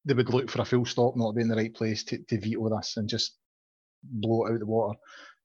[0.04, 2.40] they would look for a full stop, not be in the right place to, to
[2.40, 3.36] veto this and just
[4.02, 4.98] blow it out the water.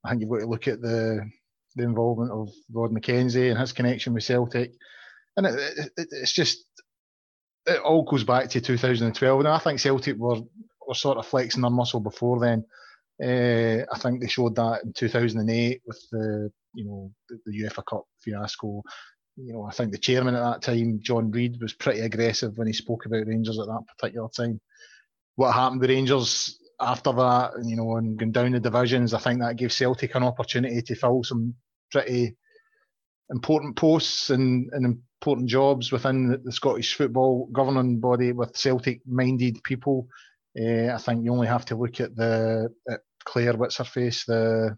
[0.03, 1.29] I think you've got to look at the
[1.75, 4.73] the involvement of Rod McKenzie and his connection with Celtic,
[5.38, 6.65] and it, it, it's just
[7.65, 9.39] it all goes back to 2012.
[9.39, 10.41] And I think Celtic were
[10.88, 12.65] were sort of flexing their muscle before then.
[13.21, 17.85] Uh, I think they showed that in 2008 with the you know the, the UEFA
[17.85, 18.83] Cup fiasco.
[19.38, 22.67] You know, I think the chairman at that time, John Reid, was pretty aggressive when
[22.67, 24.61] he spoke about Rangers at that particular time.
[25.35, 29.39] What happened with Rangers after that, you know, and going down the divisions, I think
[29.39, 31.53] that gave Celtic an opportunity to fill some
[31.91, 32.36] pretty
[33.30, 40.08] important posts and, and important jobs within the, Scottish football governing body with Celtic-minded people.
[40.60, 44.78] Uh, I think you only have to look at the at Claire, what's the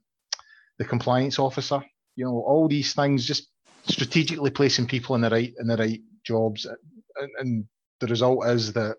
[0.79, 1.83] the compliance officer.
[2.15, 3.49] You know, all these things, just
[3.85, 7.65] strategically placing people in the right in the right jobs, and, and
[7.99, 8.97] the result is that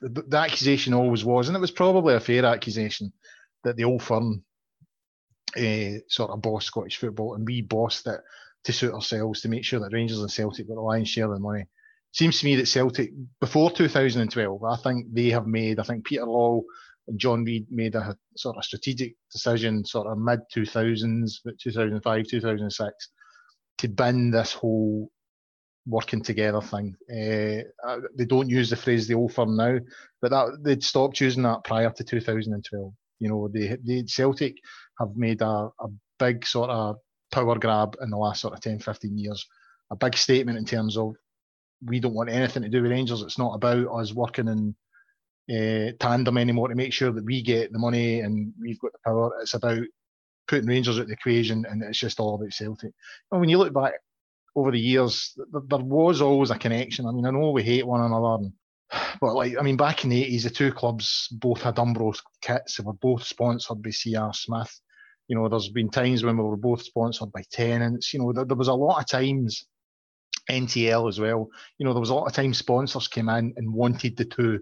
[0.00, 3.12] the, the, accusation always was, and it was probably a fair accusation,
[3.64, 4.44] that the old firm
[5.56, 8.20] uh, sort of boss Scottish football, and we bossed it
[8.64, 11.32] to suit ourselves to make sure that Rangers and Celtic got the lion's share of
[11.32, 11.64] the money.
[12.12, 13.10] Seems to me that Celtic
[13.40, 15.78] before 2012, I think they have made.
[15.78, 16.62] I think Peter Lawwell
[17.08, 23.08] and John Reid made a sort of strategic decision, sort of mid 2000s, 2005, 2006,
[23.78, 25.10] to bin this whole
[25.86, 26.94] working together thing.
[27.10, 29.78] Uh, they don't use the phrase the old firm now,
[30.20, 32.92] but that they'd stopped using that prior to 2012.
[33.18, 34.56] You know, they, they Celtic
[35.00, 36.96] have made a, a big sort of
[37.32, 39.46] power grab in the last sort of 10, 15 years.
[39.90, 41.16] A big statement in terms of
[41.84, 43.22] we don't want anything to do with Rangers.
[43.22, 44.74] It's not about us working in
[45.50, 48.98] uh, tandem anymore to make sure that we get the money and we've got the
[49.04, 49.32] power.
[49.40, 49.82] It's about
[50.46, 52.92] putting Rangers at the equation, and it's just all about Celtic.
[53.30, 53.94] And when you look back
[54.56, 57.06] over the years, there was always a connection.
[57.06, 58.50] I mean, I know we hate one another,
[59.20, 62.76] but like, I mean, back in the 80s, the two clubs both had Umbro kits.
[62.76, 64.34] They were both sponsored by C.R.
[64.34, 64.80] Smith.
[65.30, 68.12] You know, there's been times when we were both sponsored by Tennent's.
[68.12, 69.64] You know, there, there was a lot of times
[70.50, 71.48] NTL as well.
[71.78, 74.60] You know, there was a lot of times sponsors came in and wanted the two,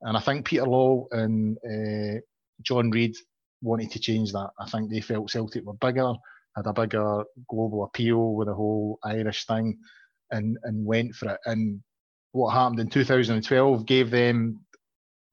[0.00, 2.20] and I think Peter Lawwell and uh,
[2.62, 3.14] John Reid
[3.60, 4.48] wanted to change that.
[4.58, 6.14] I think they felt Celtic were bigger,
[6.56, 9.76] had a bigger global appeal with the whole Irish thing,
[10.30, 11.40] and and went for it.
[11.44, 11.82] And
[12.30, 14.64] what happened in 2012 gave them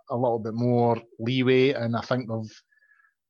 [0.09, 2.61] a little bit more leeway, and I think they've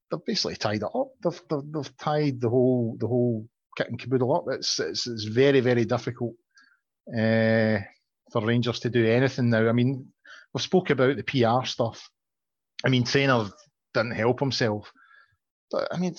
[0.10, 1.10] they've basically tied it up.
[1.24, 4.46] They've, they've, they've tied the whole the whole kit and caboodle up.
[4.50, 6.36] It's it's, it's very very difficult
[7.10, 7.80] uh,
[8.32, 9.68] for Rangers to do anything now.
[9.68, 10.08] I mean,
[10.54, 12.10] we've spoke about the PR stuff.
[12.86, 13.50] I mean, Traynor
[13.94, 14.92] didn't help himself.
[15.72, 16.16] But, I mean,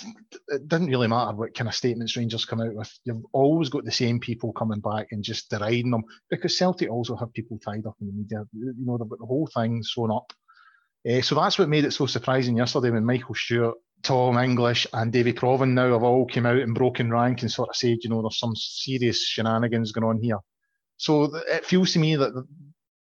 [0.48, 2.90] it didn't really matter what kind of statements Rangers come out with.
[3.04, 7.16] You've always got the same people coming back and just deriding them because Celtic also
[7.16, 8.44] have people tied up in the media.
[8.52, 10.32] You know, they've got the whole thing sewn up.
[11.08, 15.12] Uh, so that's what made it so surprising yesterday when Michael Stewart, Tom English, and
[15.12, 18.10] Davy Provan now have all come out and broken rank and sort of said, you
[18.10, 20.38] know, there's some serious shenanigans going on here.
[20.96, 22.46] So it feels to me that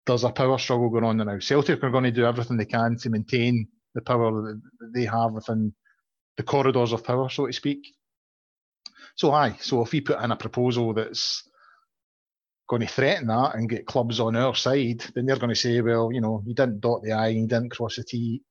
[0.05, 1.39] there's a power struggle going on now.
[1.39, 4.61] Celtic are going to do everything they can to maintain the power that
[4.93, 5.73] they have within
[6.37, 7.79] the corridors of power, so to speak.
[9.15, 11.43] So aye, so if we put in a proposal that's
[12.71, 15.81] going to threaten that and get clubs on our side, then they're going to say,
[15.81, 18.41] well, you know, you didn't dot the I, you didn't cross the T.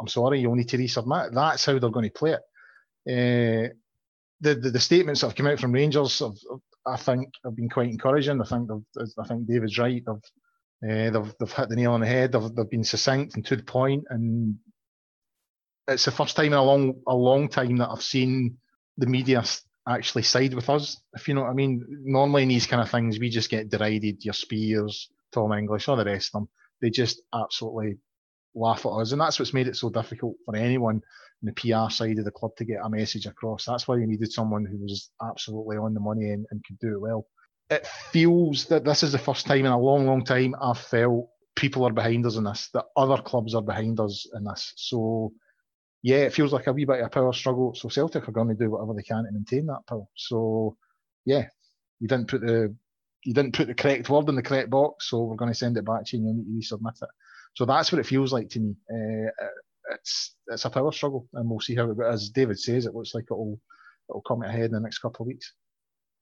[0.00, 1.32] I'm sorry, you'll need to resubmit.
[1.32, 2.40] That's how they're going to play it.
[3.08, 3.72] Uh,
[4.40, 6.32] the, the, the statements that have come out from Rangers, have,
[6.84, 8.40] I think, have been quite encouraging.
[8.40, 8.68] I think
[9.16, 10.02] I think David's right.
[10.04, 10.16] They've,
[10.90, 12.32] uh, they've they've hit the nail on the head.
[12.32, 14.56] They've, they've been succinct and to the point, and
[15.86, 18.58] it's the first time in a long a long time that I've seen
[18.96, 19.44] the media
[19.88, 21.00] actually side with us.
[21.14, 21.84] If you know what I mean.
[22.04, 24.24] Normally in these kind of things, we just get derided.
[24.24, 26.48] Your Spiers, Tom English, all the rest of them.
[26.80, 27.98] They just absolutely
[28.54, 31.02] laugh at us, and that's what's made it so difficult for anyone
[31.42, 33.64] in the PR side of the club to get a message across.
[33.64, 36.94] That's why we needed someone who was absolutely on the money and, and could do
[36.94, 37.26] it well.
[37.70, 41.28] It feels that this is the first time in a long, long time I've felt
[41.54, 44.72] people are behind us in this, that other clubs are behind us in this.
[44.76, 45.32] So
[46.02, 47.74] yeah, it feels like a wee bit of a power struggle.
[47.74, 50.04] So Celtic are going to do whatever they can to maintain that power.
[50.14, 50.76] So
[51.24, 51.46] yeah,
[52.00, 52.74] you didn't put the
[53.24, 55.76] you didn't put the correct word in the correct box, so we're going to send
[55.76, 57.08] it back to you and you need to resubmit it.
[57.54, 58.74] So that's what it feels like to me.
[58.90, 59.30] Uh,
[59.92, 61.96] it's it's a power struggle, and we'll see how it.
[62.00, 63.60] As David says, it looks like it'll
[64.08, 65.52] it'll come ahead in the next couple of weeks.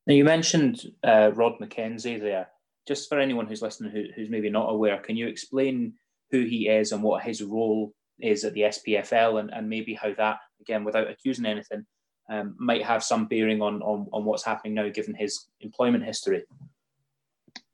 [0.06, 2.48] Now you mentioned uh, Rod McKenzie there.
[2.86, 5.94] Just for anyone who's listening who, who's maybe not aware, can you explain
[6.30, 10.12] who he is and what his role is at the SPFL and, and maybe how
[10.14, 11.84] that, again, without accusing anything,
[12.30, 16.44] um, might have some bearing on, on, on what's happening now given his employment history?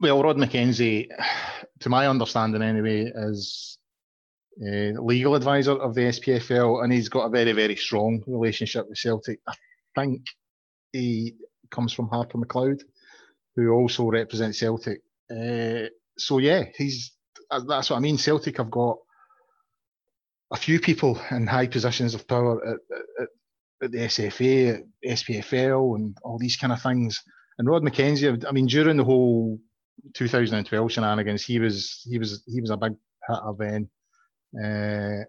[0.00, 1.08] Well, Rod McKenzie,
[1.80, 3.78] to my understanding anyway, is
[4.62, 8.98] a legal advisor of the SPFL and he's got a very, very strong relationship with
[8.98, 9.40] Celtic.
[9.48, 9.54] I
[9.96, 10.26] think
[10.92, 11.34] he
[11.70, 12.82] comes from Harper Macleod,
[13.56, 15.00] who also represents Celtic.
[15.30, 17.12] Uh, so, yeah, he's
[17.66, 18.18] that's what I mean.
[18.18, 18.98] Celtic have got
[20.52, 22.78] a few people in high positions of power at,
[23.20, 23.28] at,
[23.82, 24.84] at the SFA, at
[25.18, 27.20] SPFL, and all these kind of things.
[27.58, 29.58] And Rod McKenzie, I mean, during the whole
[30.14, 32.94] 2012 shenanigans, he was he was he was a big
[33.28, 33.88] hitter then.
[34.62, 35.24] Uh,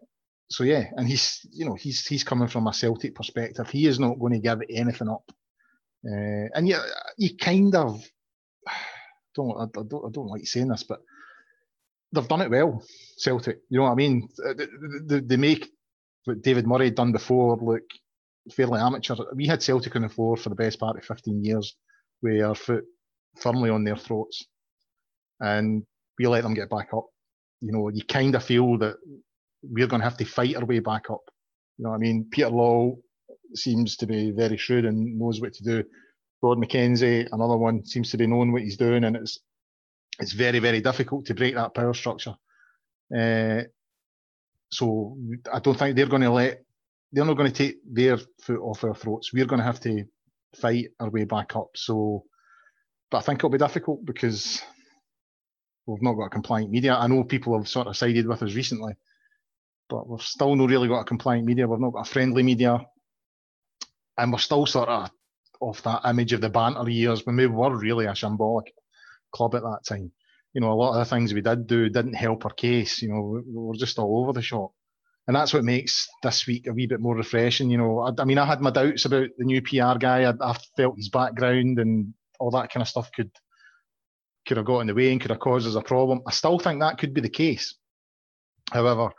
[0.49, 3.69] so yeah, and he's you know he's he's coming from a Celtic perspective.
[3.69, 5.23] He is not going to give anything up.
[6.05, 6.83] Uh, and yeah,
[7.17, 8.03] you kind of
[9.35, 10.99] don't I, I don't I don't like saying this, but
[12.13, 12.83] they've done it well,
[13.17, 13.57] Celtic.
[13.69, 14.29] You know what I mean?
[14.45, 14.53] Uh,
[15.05, 15.69] they, they make
[16.25, 17.83] what David Murray had done before look
[18.51, 19.15] fairly amateur.
[19.35, 21.75] We had Celtic on the floor for the best part of 15 years
[22.21, 22.83] with our foot
[23.37, 24.45] firmly on their throats.
[25.39, 25.83] And
[26.19, 27.05] we let them get back up.
[27.61, 28.95] You know, you kind of feel that
[29.63, 31.21] we're going to have to fight our way back up.
[31.77, 32.27] You know what I mean?
[32.31, 32.97] Peter Lawwell
[33.55, 35.83] seems to be very shrewd and knows what to do.
[36.41, 39.39] Rod McKenzie, another one, seems to be knowing what he's doing, and it's
[40.19, 42.35] it's very, very difficult to break that power structure.
[43.15, 43.63] Uh,
[44.71, 45.17] so
[45.51, 46.63] I don't think they're going to let,
[47.11, 49.33] they're not going to take their foot off our throats.
[49.33, 50.05] We're going to have to
[50.55, 51.69] fight our way back up.
[51.75, 52.23] So,
[53.09, 54.61] but I think it'll be difficult because
[55.85, 56.95] we've not got a compliant media.
[56.95, 58.93] I know people have sort of sided with us recently,
[59.89, 61.67] but we've still not really got a compliant media.
[61.67, 62.79] We've not got a friendly media.
[64.17, 65.09] And we're still sort of
[65.59, 68.67] off that image of the banter years when we were really a shambolic
[69.33, 70.11] club at that time.
[70.53, 73.01] You know, a lot of the things we did do didn't help our case.
[73.01, 74.71] You know, we, were just all over the shop.
[75.27, 77.69] And that's what makes this week a wee bit more refreshing.
[77.69, 80.23] You know, I, I mean, I had my doubts about the new PR guy.
[80.23, 83.31] I, I felt his background and all that kind of stuff could
[84.45, 86.21] could have got in the way and could have caused us a problem.
[86.27, 87.75] I still think that could be the case.
[88.71, 89.11] However,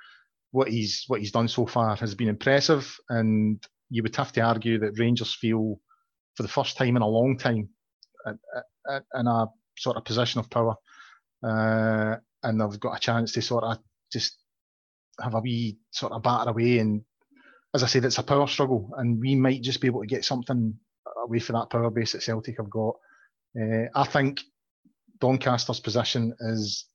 [0.50, 4.40] what he's what he's done so far has been impressive, and you would have to
[4.40, 5.80] argue that Rangers feel,
[6.34, 7.68] for the first time in a long time,
[8.26, 9.46] in a
[9.76, 10.74] sort of position of power,
[11.42, 13.78] uh, and they've got a chance to sort of
[14.12, 14.38] just
[15.20, 16.78] have a wee sort of batter away.
[16.78, 17.02] And
[17.74, 20.24] as I said, it's a power struggle, and we might just be able to get
[20.24, 20.74] something
[21.24, 22.94] away from that power base that Celtic have got.
[23.60, 24.40] Uh, I think
[25.20, 26.86] Doncaster's position is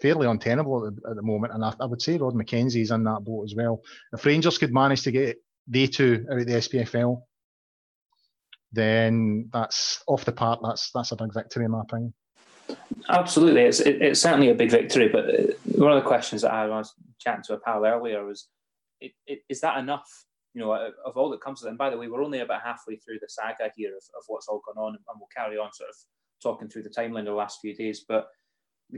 [0.00, 3.04] fairly untenable at the, at the moment, and I, I, would say Rod McKenzie's in
[3.04, 3.80] that boat as well.
[4.12, 5.36] If Rangers could manage to get
[5.66, 7.22] they two out of the SPFL,
[8.72, 10.60] then that's off the part.
[10.62, 12.14] That's that's a big victory in my opinion.
[13.08, 15.08] Absolutely, it's it, it's certainly a big victory.
[15.08, 15.42] But uh,
[15.76, 18.48] one of the questions that I was chatting to a pal earlier was,
[19.00, 20.08] it, it, is that enough?
[20.54, 21.68] You know, of all that comes it.
[21.68, 24.48] And by the way, we're only about halfway through the saga here of, of what's
[24.48, 25.96] all gone on, and we'll carry on sort of
[26.42, 28.04] talking through the timeline the last few days.
[28.06, 28.28] But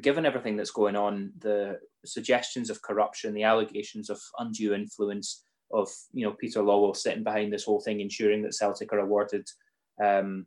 [0.00, 5.88] given everything that's going on, the suggestions of corruption, the allegations of undue influence, of
[6.12, 9.48] you know Peter Lawwell sitting behind this whole thing, ensuring that Celtic are awarded,
[10.02, 10.46] um,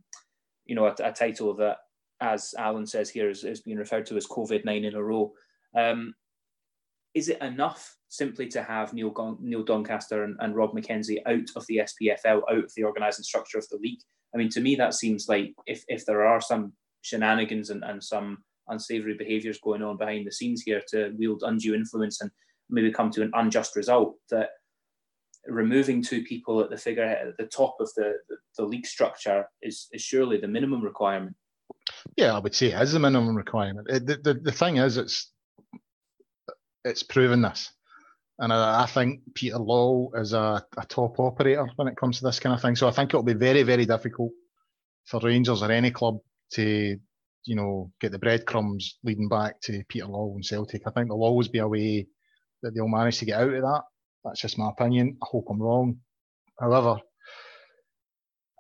[0.66, 1.78] you know, a, a, title that,
[2.22, 5.34] as Alan says here, is, is being referred to as COVID nine in a row.
[5.76, 6.14] Um,
[7.14, 11.66] is it enough simply to have Neil, Neil Doncaster and, and Rod McKenzie out of
[11.68, 14.02] the SPFL, out of the organising structure of the league?
[14.34, 18.04] I mean, to me, that seems like if if there are some shenanigans and, and
[18.04, 22.32] some unsavoury behaviours going on behind the scenes here to wield undue influence and
[22.70, 24.52] maybe come to an unjust result, that
[25.48, 29.46] removing two people at the figurehead at the top of the, the, the league structure
[29.62, 31.36] is, is surely the minimum requirement.
[32.16, 33.88] Yeah, I would say it is the minimum requirement.
[33.90, 35.32] It, the, the, the thing is, it's
[36.86, 37.72] it's proven this.
[38.40, 42.26] And I, I, think Peter Lawwell is a, a, top operator when it comes to
[42.26, 42.76] this kind of thing.
[42.76, 44.32] So I think it'll be very, very difficult
[45.06, 46.18] for Rangers or any club
[46.54, 46.98] to,
[47.46, 50.82] you know, get the breadcrumbs leading back to Peter Lawwell and Celtic.
[50.86, 52.08] I think there'll always be a way
[52.64, 53.84] that they'll manage to get out of that.
[54.24, 55.18] That's just my opinion.
[55.22, 55.98] I hope I'm wrong.
[56.60, 57.00] However,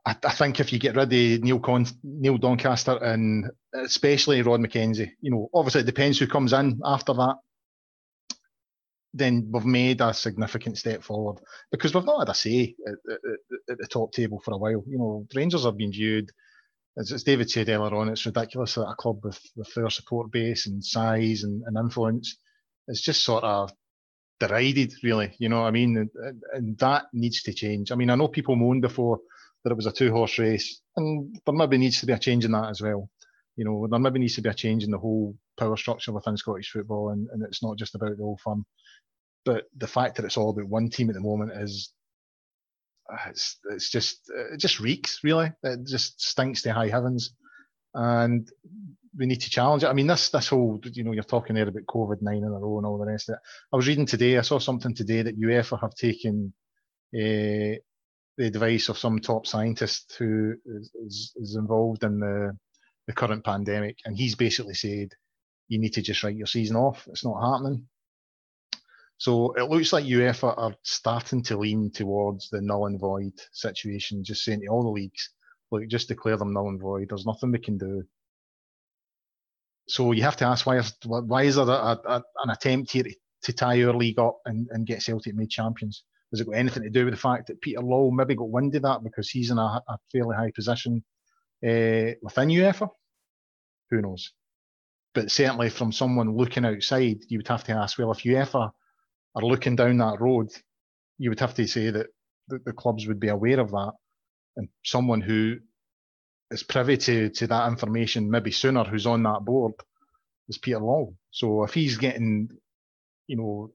[0.06, 4.60] I, I think if you get rid of Neil, Con- Neil Doncaster and especially Rod
[4.60, 7.36] McKenzie, you know, obviously it depends who comes in after that
[9.14, 11.40] then we've made a significant step forward
[11.72, 13.20] because we've not had a say at, at,
[13.70, 14.84] at, the top table for a while.
[14.88, 16.32] You know, Rangers have been viewed,
[16.98, 20.32] as, as David said earlier on, it's ridiculous that a club with, with their support
[20.32, 22.38] base and size and, and influence
[22.88, 23.72] is just sort of
[24.40, 25.36] derided, really.
[25.40, 25.98] You know what I mean?
[25.98, 27.92] And, and that needs to change.
[27.92, 29.20] I mean, I know people moaned before
[29.64, 32.46] that it was a two horse race, and there maybe needs to be a change
[32.46, 33.10] in that as well.
[33.56, 36.38] You know, there maybe needs to be a change in the whole power structure within
[36.38, 38.66] Scottish football, and, and it's not just about the old firm.
[39.46, 41.92] But the fact that it's all about one team at the moment is
[43.12, 45.52] uh, it's it's just it just reeks really.
[45.64, 47.34] It just stinks to high heavens,
[47.94, 48.50] and
[49.18, 49.88] we need to challenge it.
[49.88, 52.60] I mean, this this whole you know you're talking there about COVID nine in a
[52.60, 53.40] row and all the rest of it.
[53.72, 54.38] I was reading today.
[54.38, 56.54] I saw something today that UEFA have taken
[57.16, 57.78] uh,
[58.38, 62.58] the advice of some top scientist who is, is, is involved in the
[63.08, 65.10] the current pandemic, and he's basically said
[65.68, 67.08] you need to just write your season off.
[67.08, 67.88] It's not happening.
[69.18, 74.24] So it looks like UEFA are starting to lean towards the null and void situation,
[74.24, 75.30] just saying to all the leagues,
[75.72, 77.08] look, just declare them null and void.
[77.10, 78.04] There's nothing we can do.
[79.88, 83.04] So you have to ask why is why is there a, a, an attempt here
[83.44, 86.04] to, tie our league up and, and get Celtic made champions?
[86.32, 88.74] Has it got anything to do with the fact that Peter Lawwell maybe got wind
[88.76, 91.04] of that because he's in a, a fairly high position
[91.64, 92.90] uh, within UEFA?
[93.92, 94.32] Who knows?
[95.14, 98.72] But certainly from someone looking outside, you would have to ask, well, if UEFA
[99.36, 100.50] are looking down that road,
[101.20, 102.08] you would have to say that
[102.48, 103.94] the, the clubs would be aware of that,
[104.56, 105.58] and someone who
[106.54, 109.74] is privy to to that information maybe sooner, who's on that board,
[110.48, 111.16] is Peter Lawwell.
[111.32, 112.50] So if he's getting,
[113.28, 113.72] you know,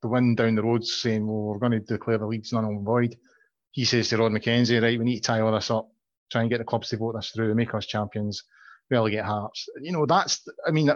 [0.00, 2.84] the wind down the road saying, "Well, we're going to declare the league's null and
[2.84, 3.16] void,"
[3.70, 5.88] he says to Rod McKenzie, "Right, we need to tie all this up,
[6.30, 8.42] try and get the clubs to vote this through, make us champions,
[8.90, 10.46] relegate Hearts." You know, that's.
[10.66, 10.90] I mean,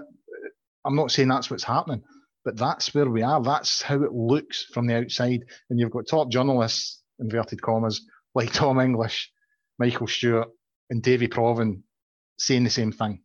[0.84, 2.02] I'm not saying that's what's happening,
[2.44, 3.42] but that's where we are.
[3.42, 5.44] That's how it looks from the outside.
[5.68, 9.30] And you've got top journalists, inverted commas, like Tom English,
[9.78, 10.48] Michael Stewart,
[10.90, 11.82] and Davy Provan
[12.38, 13.22] saying the same thing.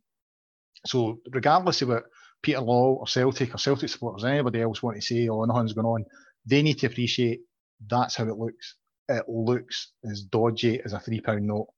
[0.86, 2.04] So regardless of what
[2.42, 5.86] Peter Lawwell or Celtic or Celtic supporters, anybody else want to say, oh, nothing's going
[5.86, 6.04] on,
[6.44, 7.40] they need to appreciate
[7.88, 8.76] that's how it looks.
[9.08, 11.68] It looks as dodgy as a three pound note,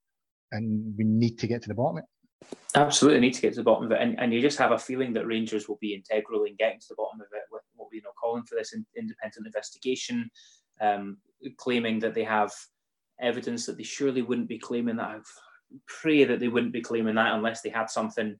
[0.52, 2.58] and we need to get to the bottom of it.
[2.74, 4.78] Absolutely need to get to the bottom of it, and, and you just have a
[4.78, 7.88] feeling that Rangers will be integral in getting to the bottom of it with what
[7.90, 10.30] we know calling for this independent investigation,
[10.80, 11.16] um,
[11.58, 12.52] claiming that they have
[13.20, 15.08] evidence that they surely wouldn't be claiming that.
[15.08, 15.18] I
[15.86, 18.36] pray that they wouldn't be claiming that unless they had something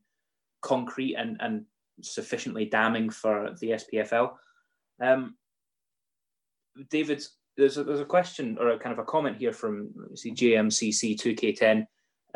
[0.62, 1.64] concrete and, and
[2.00, 4.32] sufficiently damning for the SPFL.
[5.00, 5.36] Um,
[6.90, 7.24] David,
[7.56, 11.86] there's a, there's a question or a kind of a comment here from see JMCC2K10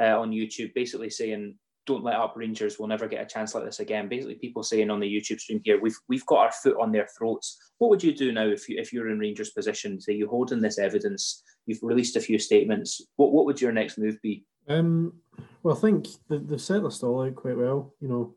[0.00, 2.78] uh, on YouTube, basically saying don't let up Rangers.
[2.78, 4.08] We'll never get a chance like this again.
[4.08, 7.08] Basically, people saying on the YouTube stream here, we've we've got our foot on their
[7.16, 7.58] throats.
[7.78, 10.00] What would you do now if you if you're in Rangers' position?
[10.00, 13.00] Say you hold in this evidence, you've released a few statements.
[13.16, 14.44] What what would your next move be?
[14.68, 15.14] Um,
[15.62, 17.94] well, I think they, they've set their stall out quite well.
[18.00, 18.34] You know,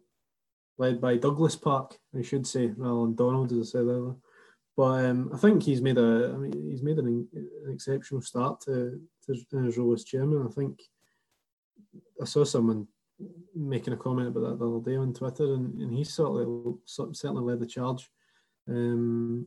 [0.78, 4.16] led by Douglas Park, I should say, rather than Donald, as I said earlier.
[4.78, 8.62] But um, I think he's made a, I mean, he's made an, an exceptional start
[8.62, 10.48] to, to his role as chairman.
[10.48, 10.82] I think
[12.22, 12.88] I saw someone
[13.54, 17.44] making a comment about that the other day on Twitter, and, and he certainly certainly
[17.44, 18.10] led the charge
[18.68, 19.46] um,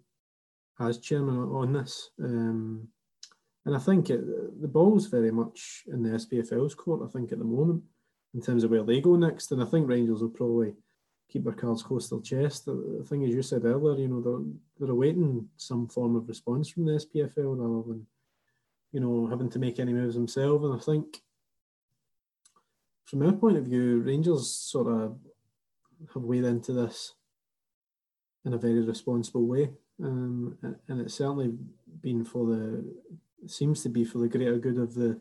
[0.79, 2.11] as chairman on this.
[2.23, 2.89] Um,
[3.67, 4.21] and I think it,
[4.61, 7.03] the ball's very much in the SPFL's court.
[7.05, 7.83] I think at the moment,
[8.35, 10.75] in terms of where they go next, and I think Rangers will probably
[11.31, 12.67] keep their cards close to their chest.
[12.67, 14.45] The thing, as you said earlier, you know they're
[14.79, 18.07] they're awaiting some form of response from the SPFL rather than
[18.93, 20.65] you know having to make any moves themselves.
[20.65, 21.23] And I think
[23.07, 25.17] from our point of view, Rangers sort of
[26.13, 27.15] have weighed into this
[28.45, 29.71] in a very responsible way,
[30.03, 30.59] um,
[30.89, 31.55] and it's certainly
[32.03, 32.85] been for the
[33.51, 35.21] seems to be for the greater good of the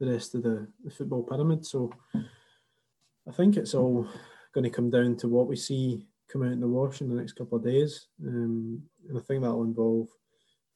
[0.00, 1.64] the rest of the, the football pyramid.
[1.64, 4.08] So I think it's all
[4.52, 7.14] going to come down to what we see come out in the wash in the
[7.14, 10.08] next couple of days, um, and I think that will involve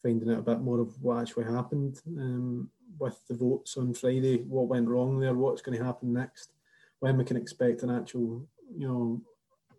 [0.03, 1.99] finding out a bit more of what actually happened.
[2.07, 2.69] Um,
[2.99, 6.53] with the votes on Friday, what went wrong there, what's going to happen next,
[6.99, 9.21] when we can expect an actual, you know,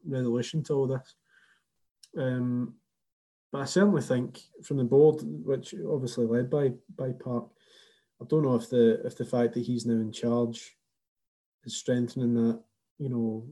[0.06, 1.14] resolution to all this.
[2.16, 2.74] Um,
[3.53, 7.46] but I certainly think from the board, which obviously led by by Park,
[8.20, 10.76] I don't know if the if the fact that he's now in charge
[11.64, 12.61] is strengthening that,
[12.99, 13.46] you know,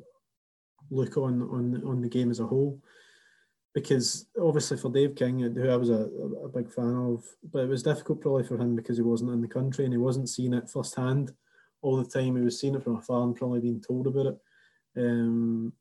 [0.90, 2.80] look on on on the game as a whole
[3.76, 6.09] because obviously for Dave King, who I was a,
[6.44, 7.22] a, big fan of,
[7.53, 9.99] but it was difficult probably for him because he wasn't in the country and he
[9.99, 11.34] wasn't seeing it firsthand
[11.82, 12.36] all the time.
[12.36, 14.38] He was seeing it from afar and probably being told about it,
[14.97, 15.74] um,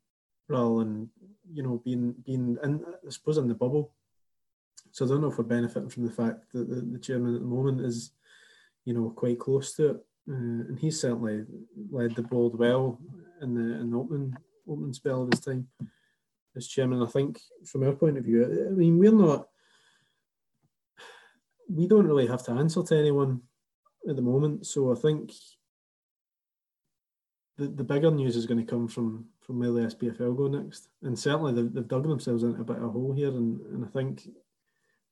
[0.49, 1.09] rather than
[1.49, 3.93] you know being being in I suppose in the bubble.
[4.95, 7.41] So I don't know if we're benefiting from the fact that the, the chairman at
[7.41, 8.11] the moment is,
[8.85, 9.95] you know, quite close to it,
[10.29, 10.33] uh,
[10.69, 11.43] and he's certainly
[11.91, 12.97] led the board well
[13.41, 14.33] in the in the opening
[14.65, 15.67] opening spell of his time
[16.55, 17.03] as chairman.
[17.03, 19.49] I think from our point of view, I mean, we're not,
[21.69, 23.41] we don't really have to answer to anyone
[24.09, 24.65] at the moment.
[24.65, 25.33] So I think
[27.57, 30.87] the, the bigger news is going to come from from where the SPFL go next.
[31.03, 33.27] And certainly they've, they've dug themselves into a bit of a hole here.
[33.27, 34.21] And, and I think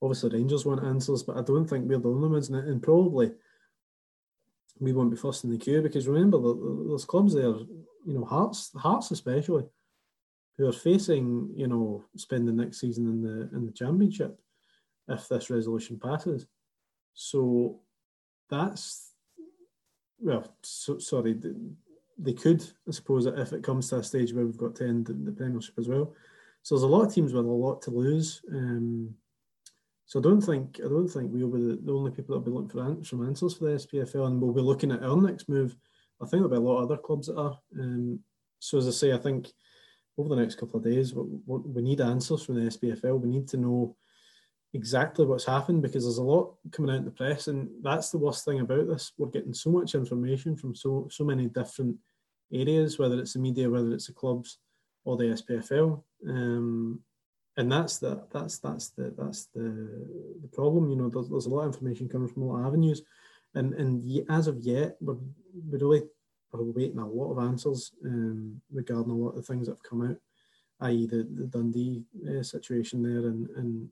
[0.02, 2.48] obviously Rangers want answers, but I don't think we're the only ones.
[2.48, 3.32] And, and probably
[4.80, 8.70] we won't be first in the queue because remember, those clubs there, you know, Hearts,
[8.76, 9.64] Hearts especially,
[10.56, 14.38] who are facing, you know, spending next season in the in the championship
[15.08, 16.46] if this resolution passes.
[17.14, 17.80] So
[18.50, 19.14] that's
[20.18, 21.38] well, so, sorry,
[22.18, 25.06] they could, I suppose, if it comes to a stage where we've got to end
[25.06, 26.14] the, Premiership as well.
[26.62, 28.42] So there's a lot of teams with a lot to lose.
[28.50, 29.14] Um,
[30.06, 32.70] so I don't think I don't think we'll be the, only people that'll be looking
[32.70, 35.76] for an, some answers for the SPFL, and we'll be looking at our next move.
[36.20, 37.58] I think there'll be a lot of other clubs that are.
[37.78, 38.20] Um,
[38.58, 39.48] so as I say, I think
[40.16, 43.20] over the next couple of days, we, we need answers from the SPFL.
[43.20, 43.96] We need to know
[44.74, 48.18] exactly what's happened because there's a lot coming out in the press, and that's the
[48.18, 49.12] worst thing about this.
[49.16, 51.96] We're getting so much information from so so many different
[52.52, 54.58] areas, whether it's the media, whether it's the clubs,
[55.04, 57.00] or the SPFL, um,
[57.56, 60.06] and that's the that's that's the that's the
[60.42, 60.90] the problem.
[60.90, 63.02] You know, there's, there's a lot of information coming from a lot of avenues,
[63.54, 65.14] and and as of yet, we're
[65.70, 66.02] we really
[66.52, 69.82] are waiting a lot of answers um, regarding a lot of the things that have
[69.82, 70.16] come out,
[70.80, 71.06] i.e.
[71.06, 73.88] the the Dundee uh, situation there and and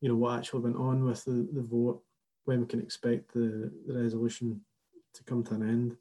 [0.00, 2.02] you know what actually went on with the, the vote,
[2.44, 4.60] when we can expect the, the resolution
[5.14, 5.96] to come to an end.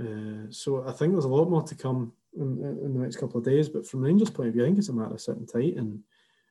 [0.00, 3.38] Uh, so I think there's a lot more to come in, in, the next couple
[3.38, 3.68] of days.
[3.68, 6.00] But from Rangers' point of view, I think it's a matter of sitting tight and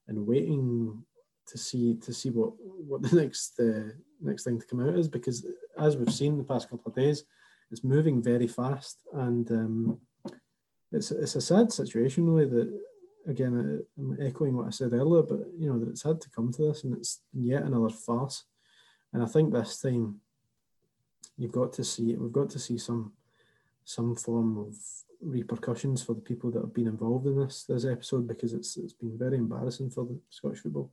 [0.08, 1.04] and waiting
[1.48, 5.08] to see to see what what the next uh, next thing to come out is
[5.08, 5.46] because
[5.80, 7.24] as we've seen the past couple of days,
[7.72, 10.00] it's moving very fast and um,
[10.92, 12.82] it's it's a sad situation really that
[13.28, 16.52] again, I'm echoing what I said earlier, but you know that it's had to come
[16.54, 18.46] to this, and it's yet another farce.
[19.14, 20.22] And I think this time,
[21.38, 23.14] you've got to see we've got to see some
[23.86, 24.76] some form of
[25.22, 28.94] repercussions for the people that have been involved in this this episode because it's it's
[28.94, 30.92] been very embarrassing for the Scottish football.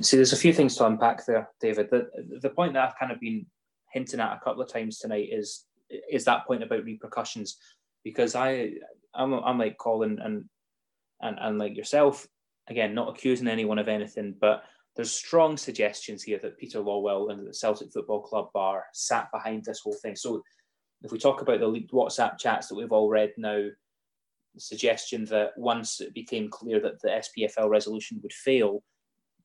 [0.00, 1.90] See, there's a few things to unpack there, David.
[1.90, 2.08] The
[2.40, 3.46] the point that I've kind of been
[3.92, 5.66] hinting at a couple of times tonight is
[6.10, 7.56] is that point about repercussions
[8.04, 8.72] because I
[9.14, 10.44] I'm, I'm like Colin and
[11.20, 12.26] and and like yourself
[12.68, 14.64] again, not accusing anyone of anything, but
[14.96, 19.64] there's strong suggestions here that Peter Lawwell and the Celtic Football Club are sat behind
[19.64, 20.16] this whole thing.
[20.16, 20.42] So
[21.02, 23.66] if we talk about the leaked WhatsApp chats that we've all read now,
[24.54, 28.82] the suggestion that once it became clear that the SPFL resolution would fail,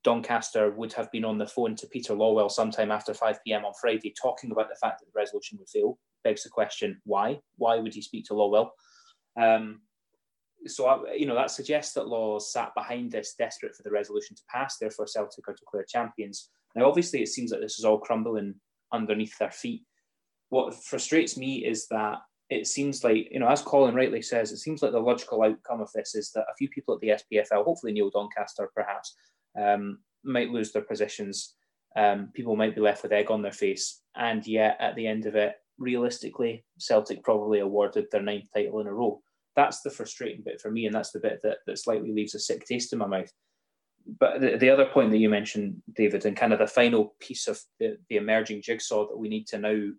[0.02, 3.64] Doncaster would have been on the phone to Peter Lawwell sometime after 5 p.m.
[3.64, 5.98] on Friday talking about the fact that the resolution would fail.
[6.24, 7.40] Begs the question, why?
[7.56, 8.70] Why would he speak to Lawwell?
[9.40, 9.80] Um,
[10.66, 14.36] so, I, you know, that suggests that Lawwell sat behind this, desperate for the resolution
[14.36, 16.50] to pass, therefore Celtic are declared champions.
[16.74, 18.56] Now, obviously, it seems like this is all crumbling
[18.92, 19.82] underneath their feet.
[20.50, 22.18] What frustrates me is that
[22.48, 25.80] it seems like, you know, as Colin rightly says, it seems like the logical outcome
[25.80, 29.16] of this is that a few people at the SPFL, hopefully Neil Doncaster perhaps,
[29.60, 31.54] um, might lose their positions.
[31.96, 34.02] Um, people might be left with egg on their face.
[34.14, 38.86] And yet, at the end of it, realistically, Celtic probably awarded their ninth title in
[38.86, 39.20] a row.
[39.56, 42.38] That's the frustrating bit for me, and that's the bit that, that slightly leaves a
[42.38, 43.32] sick taste in my mouth.
[44.20, 47.48] But the, the other point that you mentioned, David, and kind of the final piece
[47.48, 49.90] of the, the emerging jigsaw that we need to now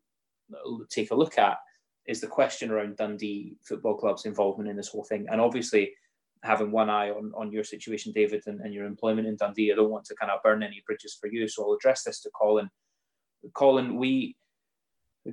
[0.90, 1.58] take a look at
[2.08, 5.26] is the question around Dundee Football Club's involvement in this whole thing.
[5.30, 5.92] And obviously,
[6.44, 9.72] having one eye on, on your situation, David, and, and your employment in Dundee.
[9.72, 12.22] I don't want to kind of burn any bridges for you, so I'll address this
[12.22, 12.70] to Colin.
[13.54, 14.36] Colin, we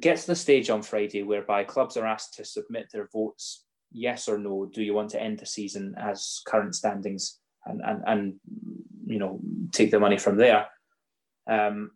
[0.01, 4.29] get to the stage on Friday whereby clubs are asked to submit their votes, yes
[4.29, 4.67] or no.
[4.67, 8.35] Do you want to end the season as current standings and and, and
[9.07, 9.41] you know
[9.73, 10.67] take the money from there?
[11.49, 11.93] Um,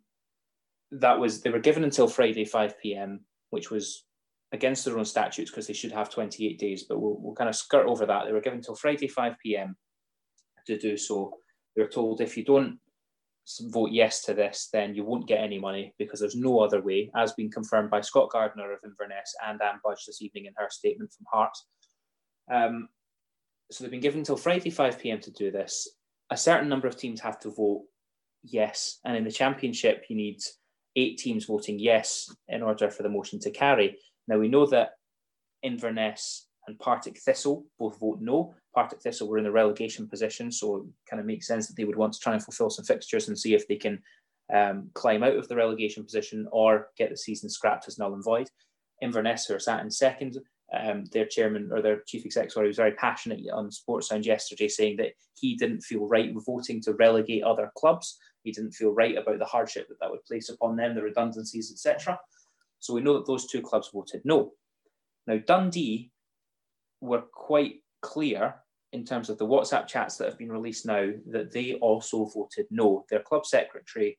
[0.91, 4.05] that was they were given until Friday 5 p.m., which was
[4.51, 7.55] against their own statutes because they should have 28 days, but we'll, we'll kind of
[7.55, 8.25] skirt over that.
[8.25, 9.75] They were given until Friday 5 p.m.
[10.65, 11.33] to do so.
[11.75, 12.79] They were told if you don't
[13.61, 17.11] vote yes to this, then you won't get any money because there's no other way,
[17.15, 20.67] as been confirmed by Scot Gardiner of Inverness and Anne Budge this evening in her
[20.69, 21.65] statement from Hearts.
[22.51, 22.89] Um,
[23.71, 25.19] so they've been given until Friday 5 p.m.
[25.21, 25.87] to do this.
[26.31, 27.83] A certain number of teams have to vote
[28.43, 30.39] yes, and in the championship, you need
[30.95, 33.97] eight teams voting yes in order for the motion to carry.
[34.27, 34.91] Now we know that
[35.63, 38.53] Inverness and Partick Thistle both vote no.
[38.75, 41.85] Partick Thistle were in the relegation position, so it kind of makes sense that they
[41.85, 43.99] would want to try and fulfil some fixtures and see if they can
[44.53, 48.23] um, climb out of the relegation position or get the season scrapped as null and
[48.23, 48.47] void.
[49.01, 50.37] Inverness, who are sat in second,
[50.77, 54.97] um, their chairman or their chief exec, sorry, was very passionate on Sportsound yesterday, saying
[54.97, 58.17] that he didn't feel right voting to relegate other clubs.
[58.43, 61.71] He didn't feel right about the hardship that that would place upon them, the redundancies,
[61.71, 62.19] etc.
[62.79, 64.53] So we know that those two clubs voted no.
[65.27, 66.11] Now, Dundee
[67.01, 68.55] were quite clear
[68.91, 72.65] in terms of the WhatsApp chats that have been released now that they also voted
[72.71, 73.05] no.
[73.09, 74.17] Their club secretary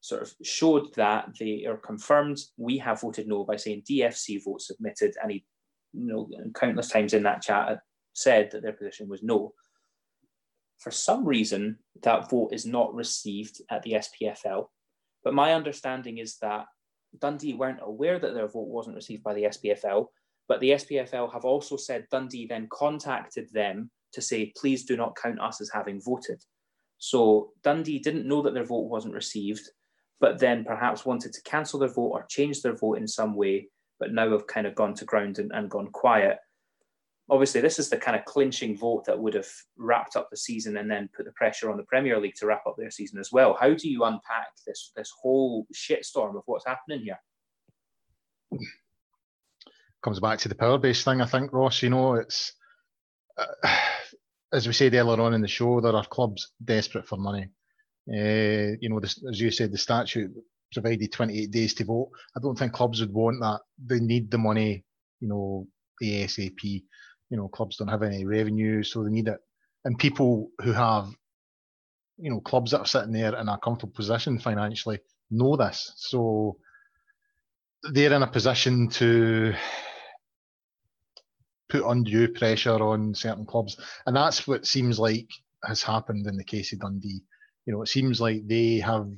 [0.00, 4.60] sort of showed that they are confirmed we have voted no by saying DFC vote
[4.60, 5.44] submitted, and he,
[5.92, 7.80] you know, countless times in that chat
[8.12, 9.52] said that their position was no.
[10.78, 14.66] For some reason, that vote is not received at the SPFL.
[15.22, 16.66] But my understanding is that
[17.20, 20.06] Dundee weren't aware that their vote wasn't received by the SPFL,
[20.48, 25.16] but the SPFL have also said Dundee then contacted them to say, please do not
[25.16, 26.42] count us as having voted.
[26.98, 29.68] So Dundee didn't know that their vote wasn't received,
[30.20, 33.68] but then perhaps wanted to cancel their vote or change their vote in some way,
[34.02, 36.38] but now have kind of gone to ground and, and gone quiet
[37.30, 39.48] obviously this is the kind of clinching vote that would have
[39.78, 42.66] wrapped up the season and then put the pressure on the Premier League to wrap
[42.66, 43.56] up their season as well.
[43.58, 47.18] How do you unpack this this whole shitstorm of what's happening here?
[50.02, 51.82] Comes back to the power base thing, I think, Ross.
[51.82, 52.52] You know, it's
[53.38, 53.46] uh,
[54.52, 57.48] as we said earlier on in the show, there are clubs desperate for money.
[58.08, 60.32] Uh, you know, as you said, the statute
[60.72, 62.10] provided 28 days to vote.
[62.36, 63.60] I don't think clubs would want that.
[63.84, 64.84] They need the money,
[65.20, 65.66] you know,
[66.02, 66.82] ASAP
[67.32, 69.38] you know, clubs don't have any revenue, so they need it.
[69.86, 71.08] And people who have,
[72.18, 74.98] you know, clubs that are sitting there in a comfortable position financially
[75.30, 75.94] know this.
[75.96, 76.58] So
[77.94, 79.54] they're in a position to
[81.70, 83.78] put undue pressure on certain clubs.
[84.04, 85.28] And that's what seems like
[85.64, 87.22] has happened in the case of Dundee.
[87.64, 89.08] You know, it seems like they have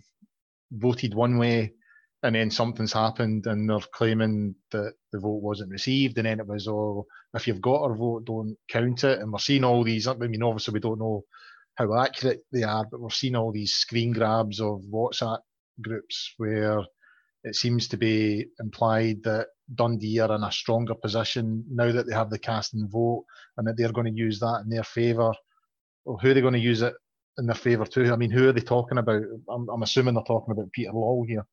[0.74, 1.72] voted one way
[2.22, 6.46] and then something's happened and they're claiming that the vote wasn't received and then it
[6.46, 7.04] was oh
[7.34, 10.42] if you've got our vote don't count it and we're seeing all these i mean
[10.42, 11.22] obviously we don't know
[11.76, 15.40] how accurate they are but we're seeing all these screen grabs of whatsapp
[15.80, 16.80] groups where
[17.44, 22.14] it seems to be implied that Dundee are in a stronger position now that they
[22.14, 23.24] have the casting vote
[23.56, 25.32] and that they're going to use that in their favour.
[26.04, 26.94] Well, who are they going to use it
[27.38, 28.12] in their favour too?
[28.12, 29.22] I mean, who are they talking about?
[29.50, 31.46] I'm, I'm assuming they're talking about Peter Lawwell here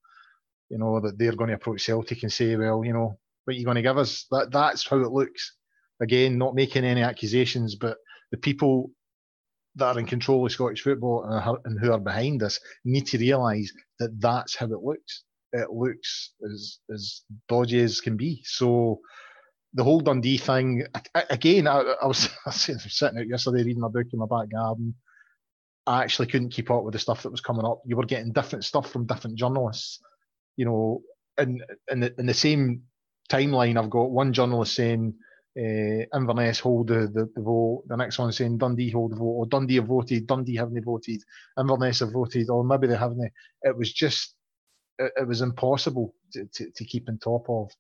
[0.72, 3.66] you know, that they're going to approach Celtic and say, well, you know, what you're
[3.66, 4.26] going to give us?
[4.32, 5.56] That that's how it looks.
[6.02, 7.98] Again, not making any accusations, but
[8.32, 8.92] the people
[9.76, 13.18] that are in control of Scottish football and, and who are behind us need to
[13.18, 15.24] realise that that's how it looks.
[15.54, 18.42] It looks as as dodgy as can be.
[18.46, 19.02] So
[19.74, 20.86] the whole Dundee thing
[21.30, 21.68] again.
[21.68, 24.96] I, I was sitting out yesterday reading my book in my back garden.
[25.88, 27.82] I actually couldn't keep up with the stuff that was coming up.
[27.86, 30.00] You were getting different stuff from different journalists,
[30.56, 31.02] you know,
[31.38, 32.84] and in the, in the same
[33.30, 35.16] timeline, I've got one journalist saying
[35.58, 37.84] uh, Inverness hold the, the, the, vote.
[37.88, 41.22] The next one saying Dundee hold the vote, or Dundee have voted, Dundee haven't voted,
[41.58, 43.32] Inverness have voted, or maybe they haven't.
[43.64, 44.36] It was just,
[45.00, 47.72] it, it was impossible to, to, to, keep on top of.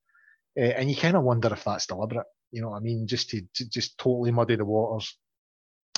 [0.57, 3.07] Uh, and you kind of wonder if that's deliberate, you know what I mean?
[3.07, 5.15] Just to, to just totally muddy the waters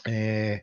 [0.08, 0.58] uh,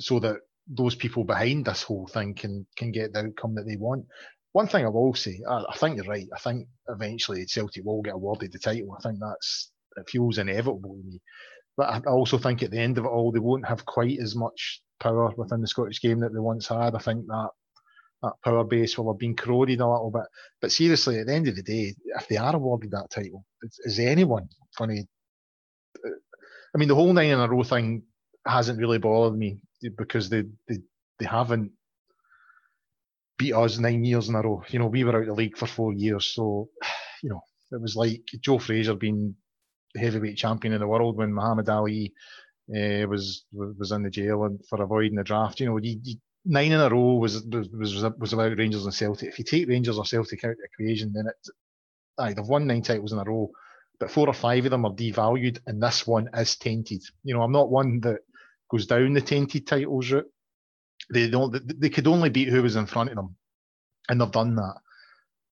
[0.00, 0.36] so that
[0.68, 4.06] those people behind this whole thing can can get the outcome that they want.
[4.52, 6.26] One thing I will say, I, I think you're right.
[6.34, 8.96] I think eventually Celtic will get awarded the title.
[8.98, 11.20] I think that's it feels inevitable to me.
[11.76, 14.34] But I also think at the end of it all, they won't have quite as
[14.34, 16.94] much power within the Scottish game that they once had.
[16.94, 17.50] I think that
[18.22, 20.24] that power base will have been corroded a little bit.
[20.60, 23.98] But seriously, at the end of the day, if they are awarded that title, is,
[23.98, 25.06] anyone to?
[26.74, 28.04] I mean, the whole nine in a row thing
[28.46, 29.58] hasn't really bothered me
[29.96, 30.78] because they they,
[31.18, 31.72] they haven't
[33.38, 34.62] beat us nine years in a row.
[34.68, 36.68] You know, we were out of the league for four years, so
[37.22, 37.40] you know
[37.72, 39.34] it was like Joe Frazier being
[39.94, 42.12] the heavyweight champion in the world when Muhammad Ali
[42.70, 45.60] uh, was was in the jail for avoiding the draft.
[45.60, 45.80] You know,
[46.44, 49.28] nine in a row was was was was about Rangers and Celtic.
[49.28, 51.50] If you take Rangers or Celtic out of the equation, then it,
[52.18, 53.50] aye, they've won nine titles in a row,
[53.98, 57.02] but four or five of them are devalued, and this one is tainted.
[57.24, 58.20] You know, I'm not one that
[58.70, 60.30] goes down the tainted titles route.
[61.12, 61.80] They don't.
[61.80, 63.36] They could only beat who was in front of them,
[64.08, 64.76] and they've done that.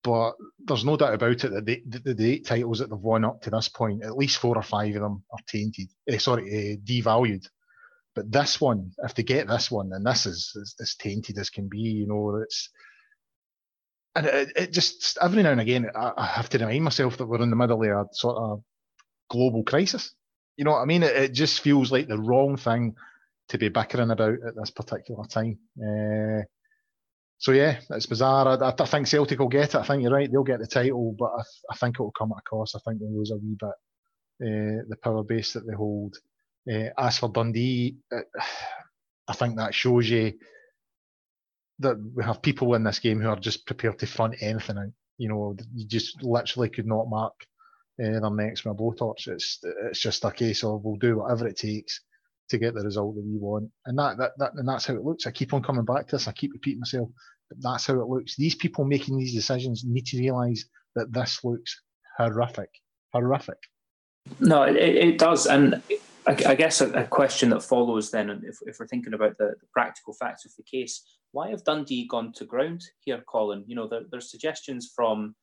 [0.03, 3.41] But there's no doubt about it that the, the, eight titles that they've won up
[3.43, 5.89] to this point, at least four or five of them are tainted.
[6.07, 7.49] Eh, sorry, eh, devalued.
[8.15, 11.69] But this one, if they get this one, then this is as, tainted as can
[11.69, 11.79] be.
[11.79, 12.69] You know, it's
[14.15, 17.43] and it, it, just every now and again I, have to remind myself that we're
[17.43, 18.63] in the middle of a sort of
[19.29, 20.15] global crisis.
[20.57, 21.03] You know what I mean?
[21.03, 22.95] It, it just feels like the wrong thing
[23.49, 25.59] to be bickering about at this particular time.
[25.79, 26.43] Uh,
[27.39, 28.63] so yeah, it's bizarre.
[28.63, 29.75] I, I, think Celtic will get it.
[29.75, 31.43] I think you're right; they'll get the title, but I,
[31.73, 32.77] I think it will come at a cost.
[32.77, 33.69] I think they'll lose a wee bit
[34.43, 36.17] uh, the power base that they hold.
[36.71, 37.97] Uh, as for Dundee,
[39.29, 40.33] I think that shows you
[41.81, 44.93] that we have people in this game who are just prepared to front anything out.
[45.19, 47.35] You know, you just literally could not mark
[48.03, 49.29] uh, their necks with a blowtorch.
[49.29, 52.01] It's it's just a case of we'll do whatever it takes
[52.51, 55.05] to get the result that we want, and that, that that and that's how it
[55.05, 55.27] looks.
[55.27, 56.29] I keep on coming back to this.
[56.29, 57.09] I keep repeating myself
[57.59, 58.37] that's how it looks.
[58.37, 61.83] These people making these decisions need to realise that this looks
[62.19, 62.71] horrific,
[63.13, 63.59] horrific.
[64.41, 65.83] No, it, it does, and
[66.27, 69.55] I, I guess a, a, question that follows then, if, if we're thinking about the,
[69.61, 73.65] the, practical facts of the case, why have Dundee gone to ground here, Colin?
[73.67, 75.35] You know, there, there's suggestions from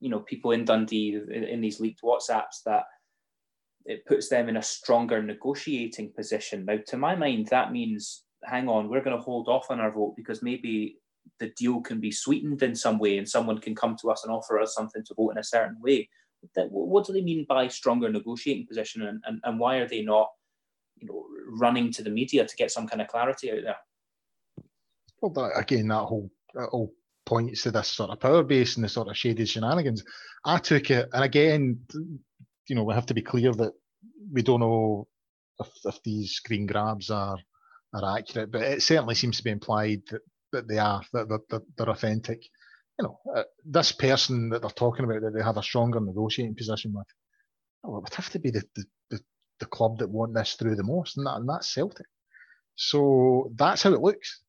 [0.00, 2.84] you know people in Dundee in, in these leaked WhatsApps that
[3.86, 6.64] it puts them in a stronger negotiating position.
[6.64, 9.90] Now, to my mind, that means hang on, we're going to hold off on our
[9.90, 10.98] vote because maybe
[11.40, 14.32] the deal can be sweetened in some way and someone can come to us and
[14.32, 16.08] offer us something to vote in a certain way.
[16.56, 20.28] What do they mean by stronger negotiating position and, and, and why are they not
[20.98, 23.76] you know, running to the media to get some kind of clarity out there?
[25.20, 26.92] Well, that, again, that whole, that whole
[27.26, 30.04] points to this sort of power base and the sort of shady shenanigans.
[30.44, 31.80] I took it, and again,
[32.68, 33.72] you know, we have to be clear that
[34.32, 35.08] we don't know
[35.60, 37.38] if, if these screen grabs are
[37.94, 40.20] are accurate, but it certainly seems to be implied that,
[40.50, 42.42] that they are, that they're, that they're authentic.
[42.98, 46.56] You know, uh, this person that they're talking about that they have a stronger negotiating
[46.56, 47.06] position with,
[47.84, 49.20] well, it would have to be the, the, the,
[49.60, 52.06] the club that want this through the most, and, that, and that's Celtic.
[52.74, 54.42] So that's how it looks.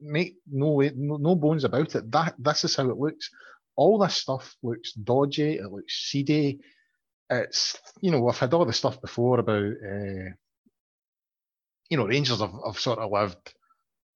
[0.00, 2.10] Make no no, bones about it.
[2.10, 3.30] That this is how it looks.
[3.76, 5.54] All this stuff looks dodgy.
[5.54, 6.60] It looks seedy.
[7.30, 10.30] It's you know I've had all the stuff before about uh,
[11.88, 13.54] you know, Rangers have, have sort of lived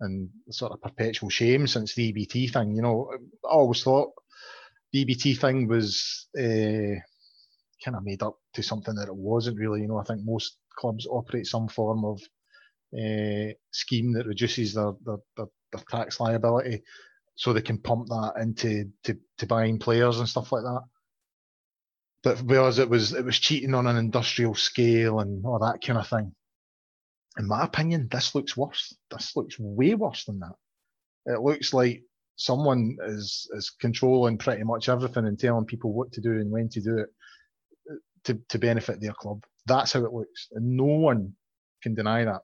[0.01, 2.74] in sort of perpetual shame since the EBT thing.
[2.74, 3.11] You know,
[3.45, 4.11] I always thought
[4.93, 7.01] the EBT thing was uh,
[7.85, 9.83] kind of made up to something that it wasn't really.
[9.83, 12.20] You know, I think most clubs operate some form of
[12.95, 16.83] uh, scheme that reduces their, their, their, their, tax liability
[17.35, 20.83] so they can pump that into to, to buying players and stuff like that.
[22.23, 25.99] But because it was it was cheating on an industrial scale and all that kind
[25.99, 26.35] of thing
[27.39, 28.95] in my opinion, this looks worse.
[29.11, 30.55] This looks way worse than that.
[31.27, 32.03] It looks like
[32.37, 36.68] someone is is controlling pretty much everything and telling people what to do and when
[36.70, 37.09] to do it
[37.91, 37.95] uh,
[38.25, 39.45] to, to benefit their club.
[39.66, 40.49] That's how it looks.
[40.53, 41.35] And no one
[41.83, 42.43] can deny that.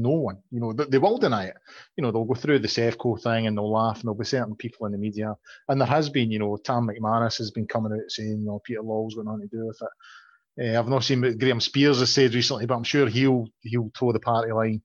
[0.00, 1.56] No one, you know, they will deny it.
[1.96, 4.54] You know, they'll go through the Sevco thing and they'll laugh, and there'll be certain
[4.54, 5.34] people in the media,
[5.68, 8.60] and there has been, you know, Tam McManus has been coming out saying, you know,
[8.64, 10.74] Peter Lawwell's got nothing to do with it.
[10.74, 13.90] Uh, I've not seen what Graham Spiers has said recently, but I'm sure he'll he'll
[13.90, 14.82] toe the party line.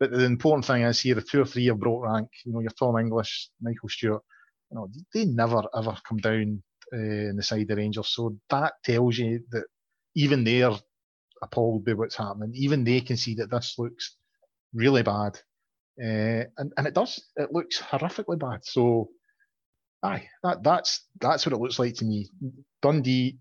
[0.00, 2.28] But the important thing is here, the two or three have brought rank.
[2.44, 4.22] You know, your Tom English, Michael Stewart,
[4.70, 6.62] you know, they never ever come down
[6.92, 6.96] uh,
[7.30, 8.08] in the side of Rangers.
[8.08, 9.64] So that tells you that
[10.14, 10.72] even they're
[11.42, 12.52] appalled by what's happening.
[12.54, 14.15] Even they can see that this looks
[14.76, 15.38] really bad,
[16.02, 17.20] uh, and and it does.
[17.36, 18.60] It looks horrifically bad.
[18.62, 19.08] So,
[20.02, 22.28] aye, that that's that's what it looks like to me.
[22.82, 23.38] Dundee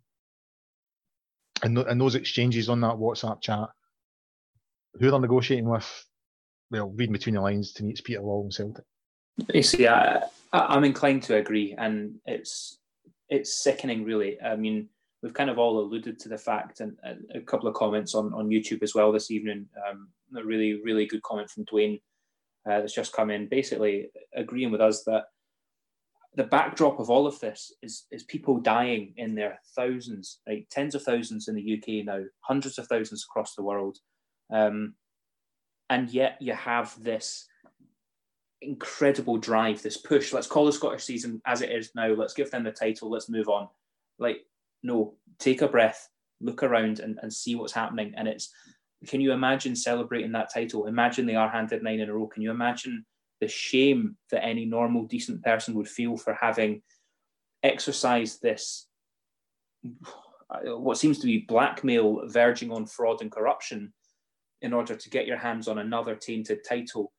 [1.63, 3.69] and, and those exchanges on that WhatsApp chat,
[4.93, 6.05] who they're negotiating with,
[6.71, 8.85] well, reading between the lines to me, it's Peter Lawwell and Celtic.
[9.53, 10.23] You see, I,
[10.53, 12.77] I'm inclined to agree, and it's
[13.27, 14.39] it's sickening, really.
[14.41, 14.87] I mean,
[15.25, 16.95] we've kind of all alluded to the fact, and,
[17.33, 19.65] a couple of comments on, on YouTube as well this evening.
[19.89, 21.99] Um, a really, really good comment from Dwayne
[22.69, 25.23] uh, that's just come in, basically agreeing with us that
[26.35, 30.69] the backdrop of all of this is is people dying in their thousands, right?
[30.69, 33.97] Tens of thousands in the UK now, hundreds of thousands across the world,
[34.53, 34.93] um,
[35.89, 37.47] and yet you have this
[38.61, 40.33] incredible drive, this push.
[40.33, 42.09] Let's call the Scottish season as it is now.
[42.09, 43.09] Let's give them the title.
[43.09, 43.69] Let's move on.
[44.19, 44.45] Like,
[44.85, 46.09] no, take a breath,
[46.41, 48.13] look around, and, and see what's happening.
[48.15, 48.51] And it's,
[49.07, 50.87] can you imagine celebrating that title?
[50.87, 52.27] Imagine they are handed nine in a row.
[52.27, 53.05] Can you imagine
[53.41, 56.81] the shame that any normal, decent person would feel for having
[57.63, 58.87] exercised this,
[60.49, 63.93] uh, what seems to be blackmail verging on fraud and corruption
[64.61, 67.11] in order to get your hands on another tainted title?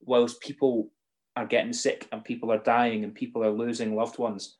[0.00, 0.90] whilst people
[1.36, 4.58] are getting sick and people are dying and people are losing loved ones,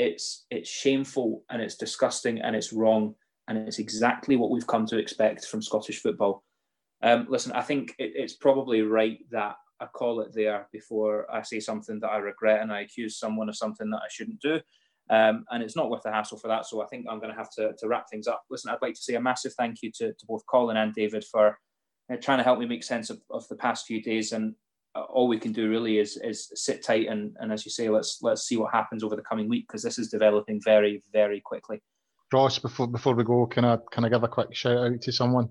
[0.00, 3.14] it's it's shameful and it's disgusting and it's wrong
[3.48, 6.42] and it's exactly what we've come to expect from Scottish football.
[7.02, 11.42] Um, listen, I think it, it's probably right that I call it there before I
[11.42, 14.60] say something that I regret and I accuse someone of something that I shouldn't do.
[15.10, 16.66] Um, and it's not worth the hassle for that.
[16.66, 18.42] So I think I'm going to have to, to wrap things up.
[18.48, 21.24] Listen, I'd like to say a massive thank you to, to both Colin and David
[21.24, 21.58] for
[22.10, 24.32] uh, trying to help me make sense of, of the past few days.
[24.32, 24.54] And
[24.94, 28.18] all we can do really is is sit tight and and as you say, let's
[28.22, 31.80] let's see what happens over the coming week because this is developing very very quickly.
[32.32, 35.12] Ross, before before we go, can I can I give a quick shout out to
[35.12, 35.48] someone?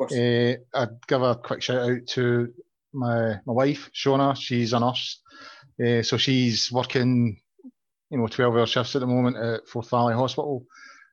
[0.00, 2.52] Uh, I'd give a quick shout out to
[2.92, 4.36] my my wife Shona.
[4.36, 5.20] She's a nurse,
[5.84, 7.40] uh, so she's working,
[8.10, 10.64] you know, twelve hour shifts at the moment at Forth Valley Hospital.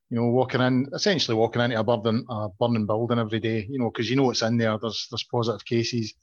[0.09, 3.65] You know, walking in, essentially walking into a burning a burning building every day.
[3.69, 4.77] You know, because you know what's in there.
[4.77, 6.15] There's there's positive cases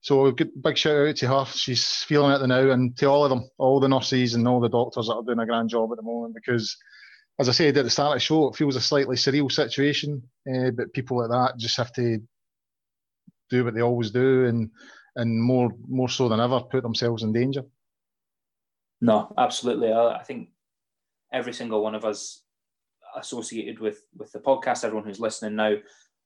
[0.00, 1.44] so good, big shout out to her.
[1.46, 4.68] She's feeling it now, and to all of them, all the nurses and all the
[4.68, 6.34] doctors that are doing a grand job at the moment.
[6.34, 6.76] Because,
[7.38, 10.22] as I said at the start of the show, it feels a slightly surreal situation,
[10.50, 12.18] uh, but people like that just have to
[13.50, 14.70] do what they always do, and
[15.16, 17.64] and more more so than ever, put themselves in danger.
[19.02, 19.92] No, absolutely.
[19.92, 20.50] I, I think
[21.32, 22.42] every single one of us
[23.16, 25.76] associated with with the podcast, everyone who's listening now,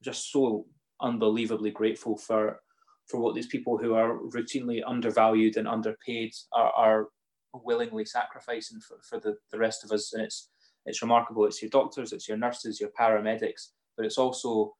[0.03, 0.67] just so
[1.01, 2.61] unbelievably grateful for
[3.07, 7.09] for what these people who are routinely undervalued and underpaid are, are
[7.53, 10.13] willingly sacrificing for, for the, the rest of us.
[10.13, 10.51] And it's
[10.87, 11.47] it's remarkable.
[11.47, 14.75] It's your doctors, it's your nurses, your paramedics, but it's also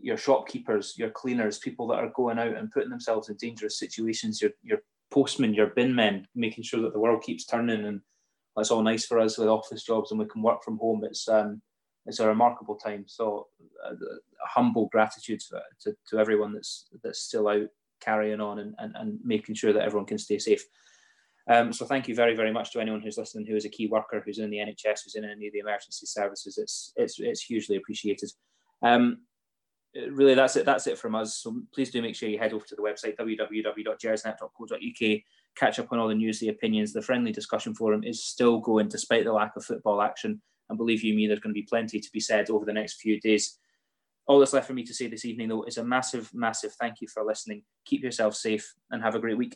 [0.00, 4.40] your shopkeepers, your cleaners, people that are going out and putting themselves in dangerous situations,
[4.40, 4.78] your your
[5.10, 8.00] postmen, your bin men, making sure that the world keeps turning and
[8.56, 11.04] that's all nice for us with office jobs and we can work from home.
[11.04, 11.60] It's um,
[12.06, 13.04] it's a remarkable time.
[13.06, 13.48] So,
[13.84, 13.94] uh,
[14.42, 17.68] humble gratitude to, to, to, everyone that's that's still out
[18.00, 20.64] carrying on and, and, and making sure that everyone can stay safe.
[21.48, 23.88] Um, so, thank you very, very much to anyone who's listening, who is a key
[23.88, 26.58] worker, who's in the NHS, who's in any of the emergency services.
[26.58, 28.30] It's it's it's hugely appreciated.
[28.82, 29.18] Um,
[30.10, 30.66] really, that's it.
[30.66, 31.38] That's it from us.
[31.38, 35.20] So please do make sure you head over to the website www.gersnet.co.uk.
[35.56, 36.92] Catch up on all the news, the opinions.
[36.92, 40.42] The friendly discussion forum is still going despite the lack of football action.
[40.68, 43.00] And believe you me, there's going to be plenty to be said over the next
[43.00, 43.58] few days.
[44.26, 47.00] All that's left for me to say this evening, though, is a massive, massive thank
[47.00, 47.62] you for listening.
[47.84, 49.54] Keep yourself safe and have a great week.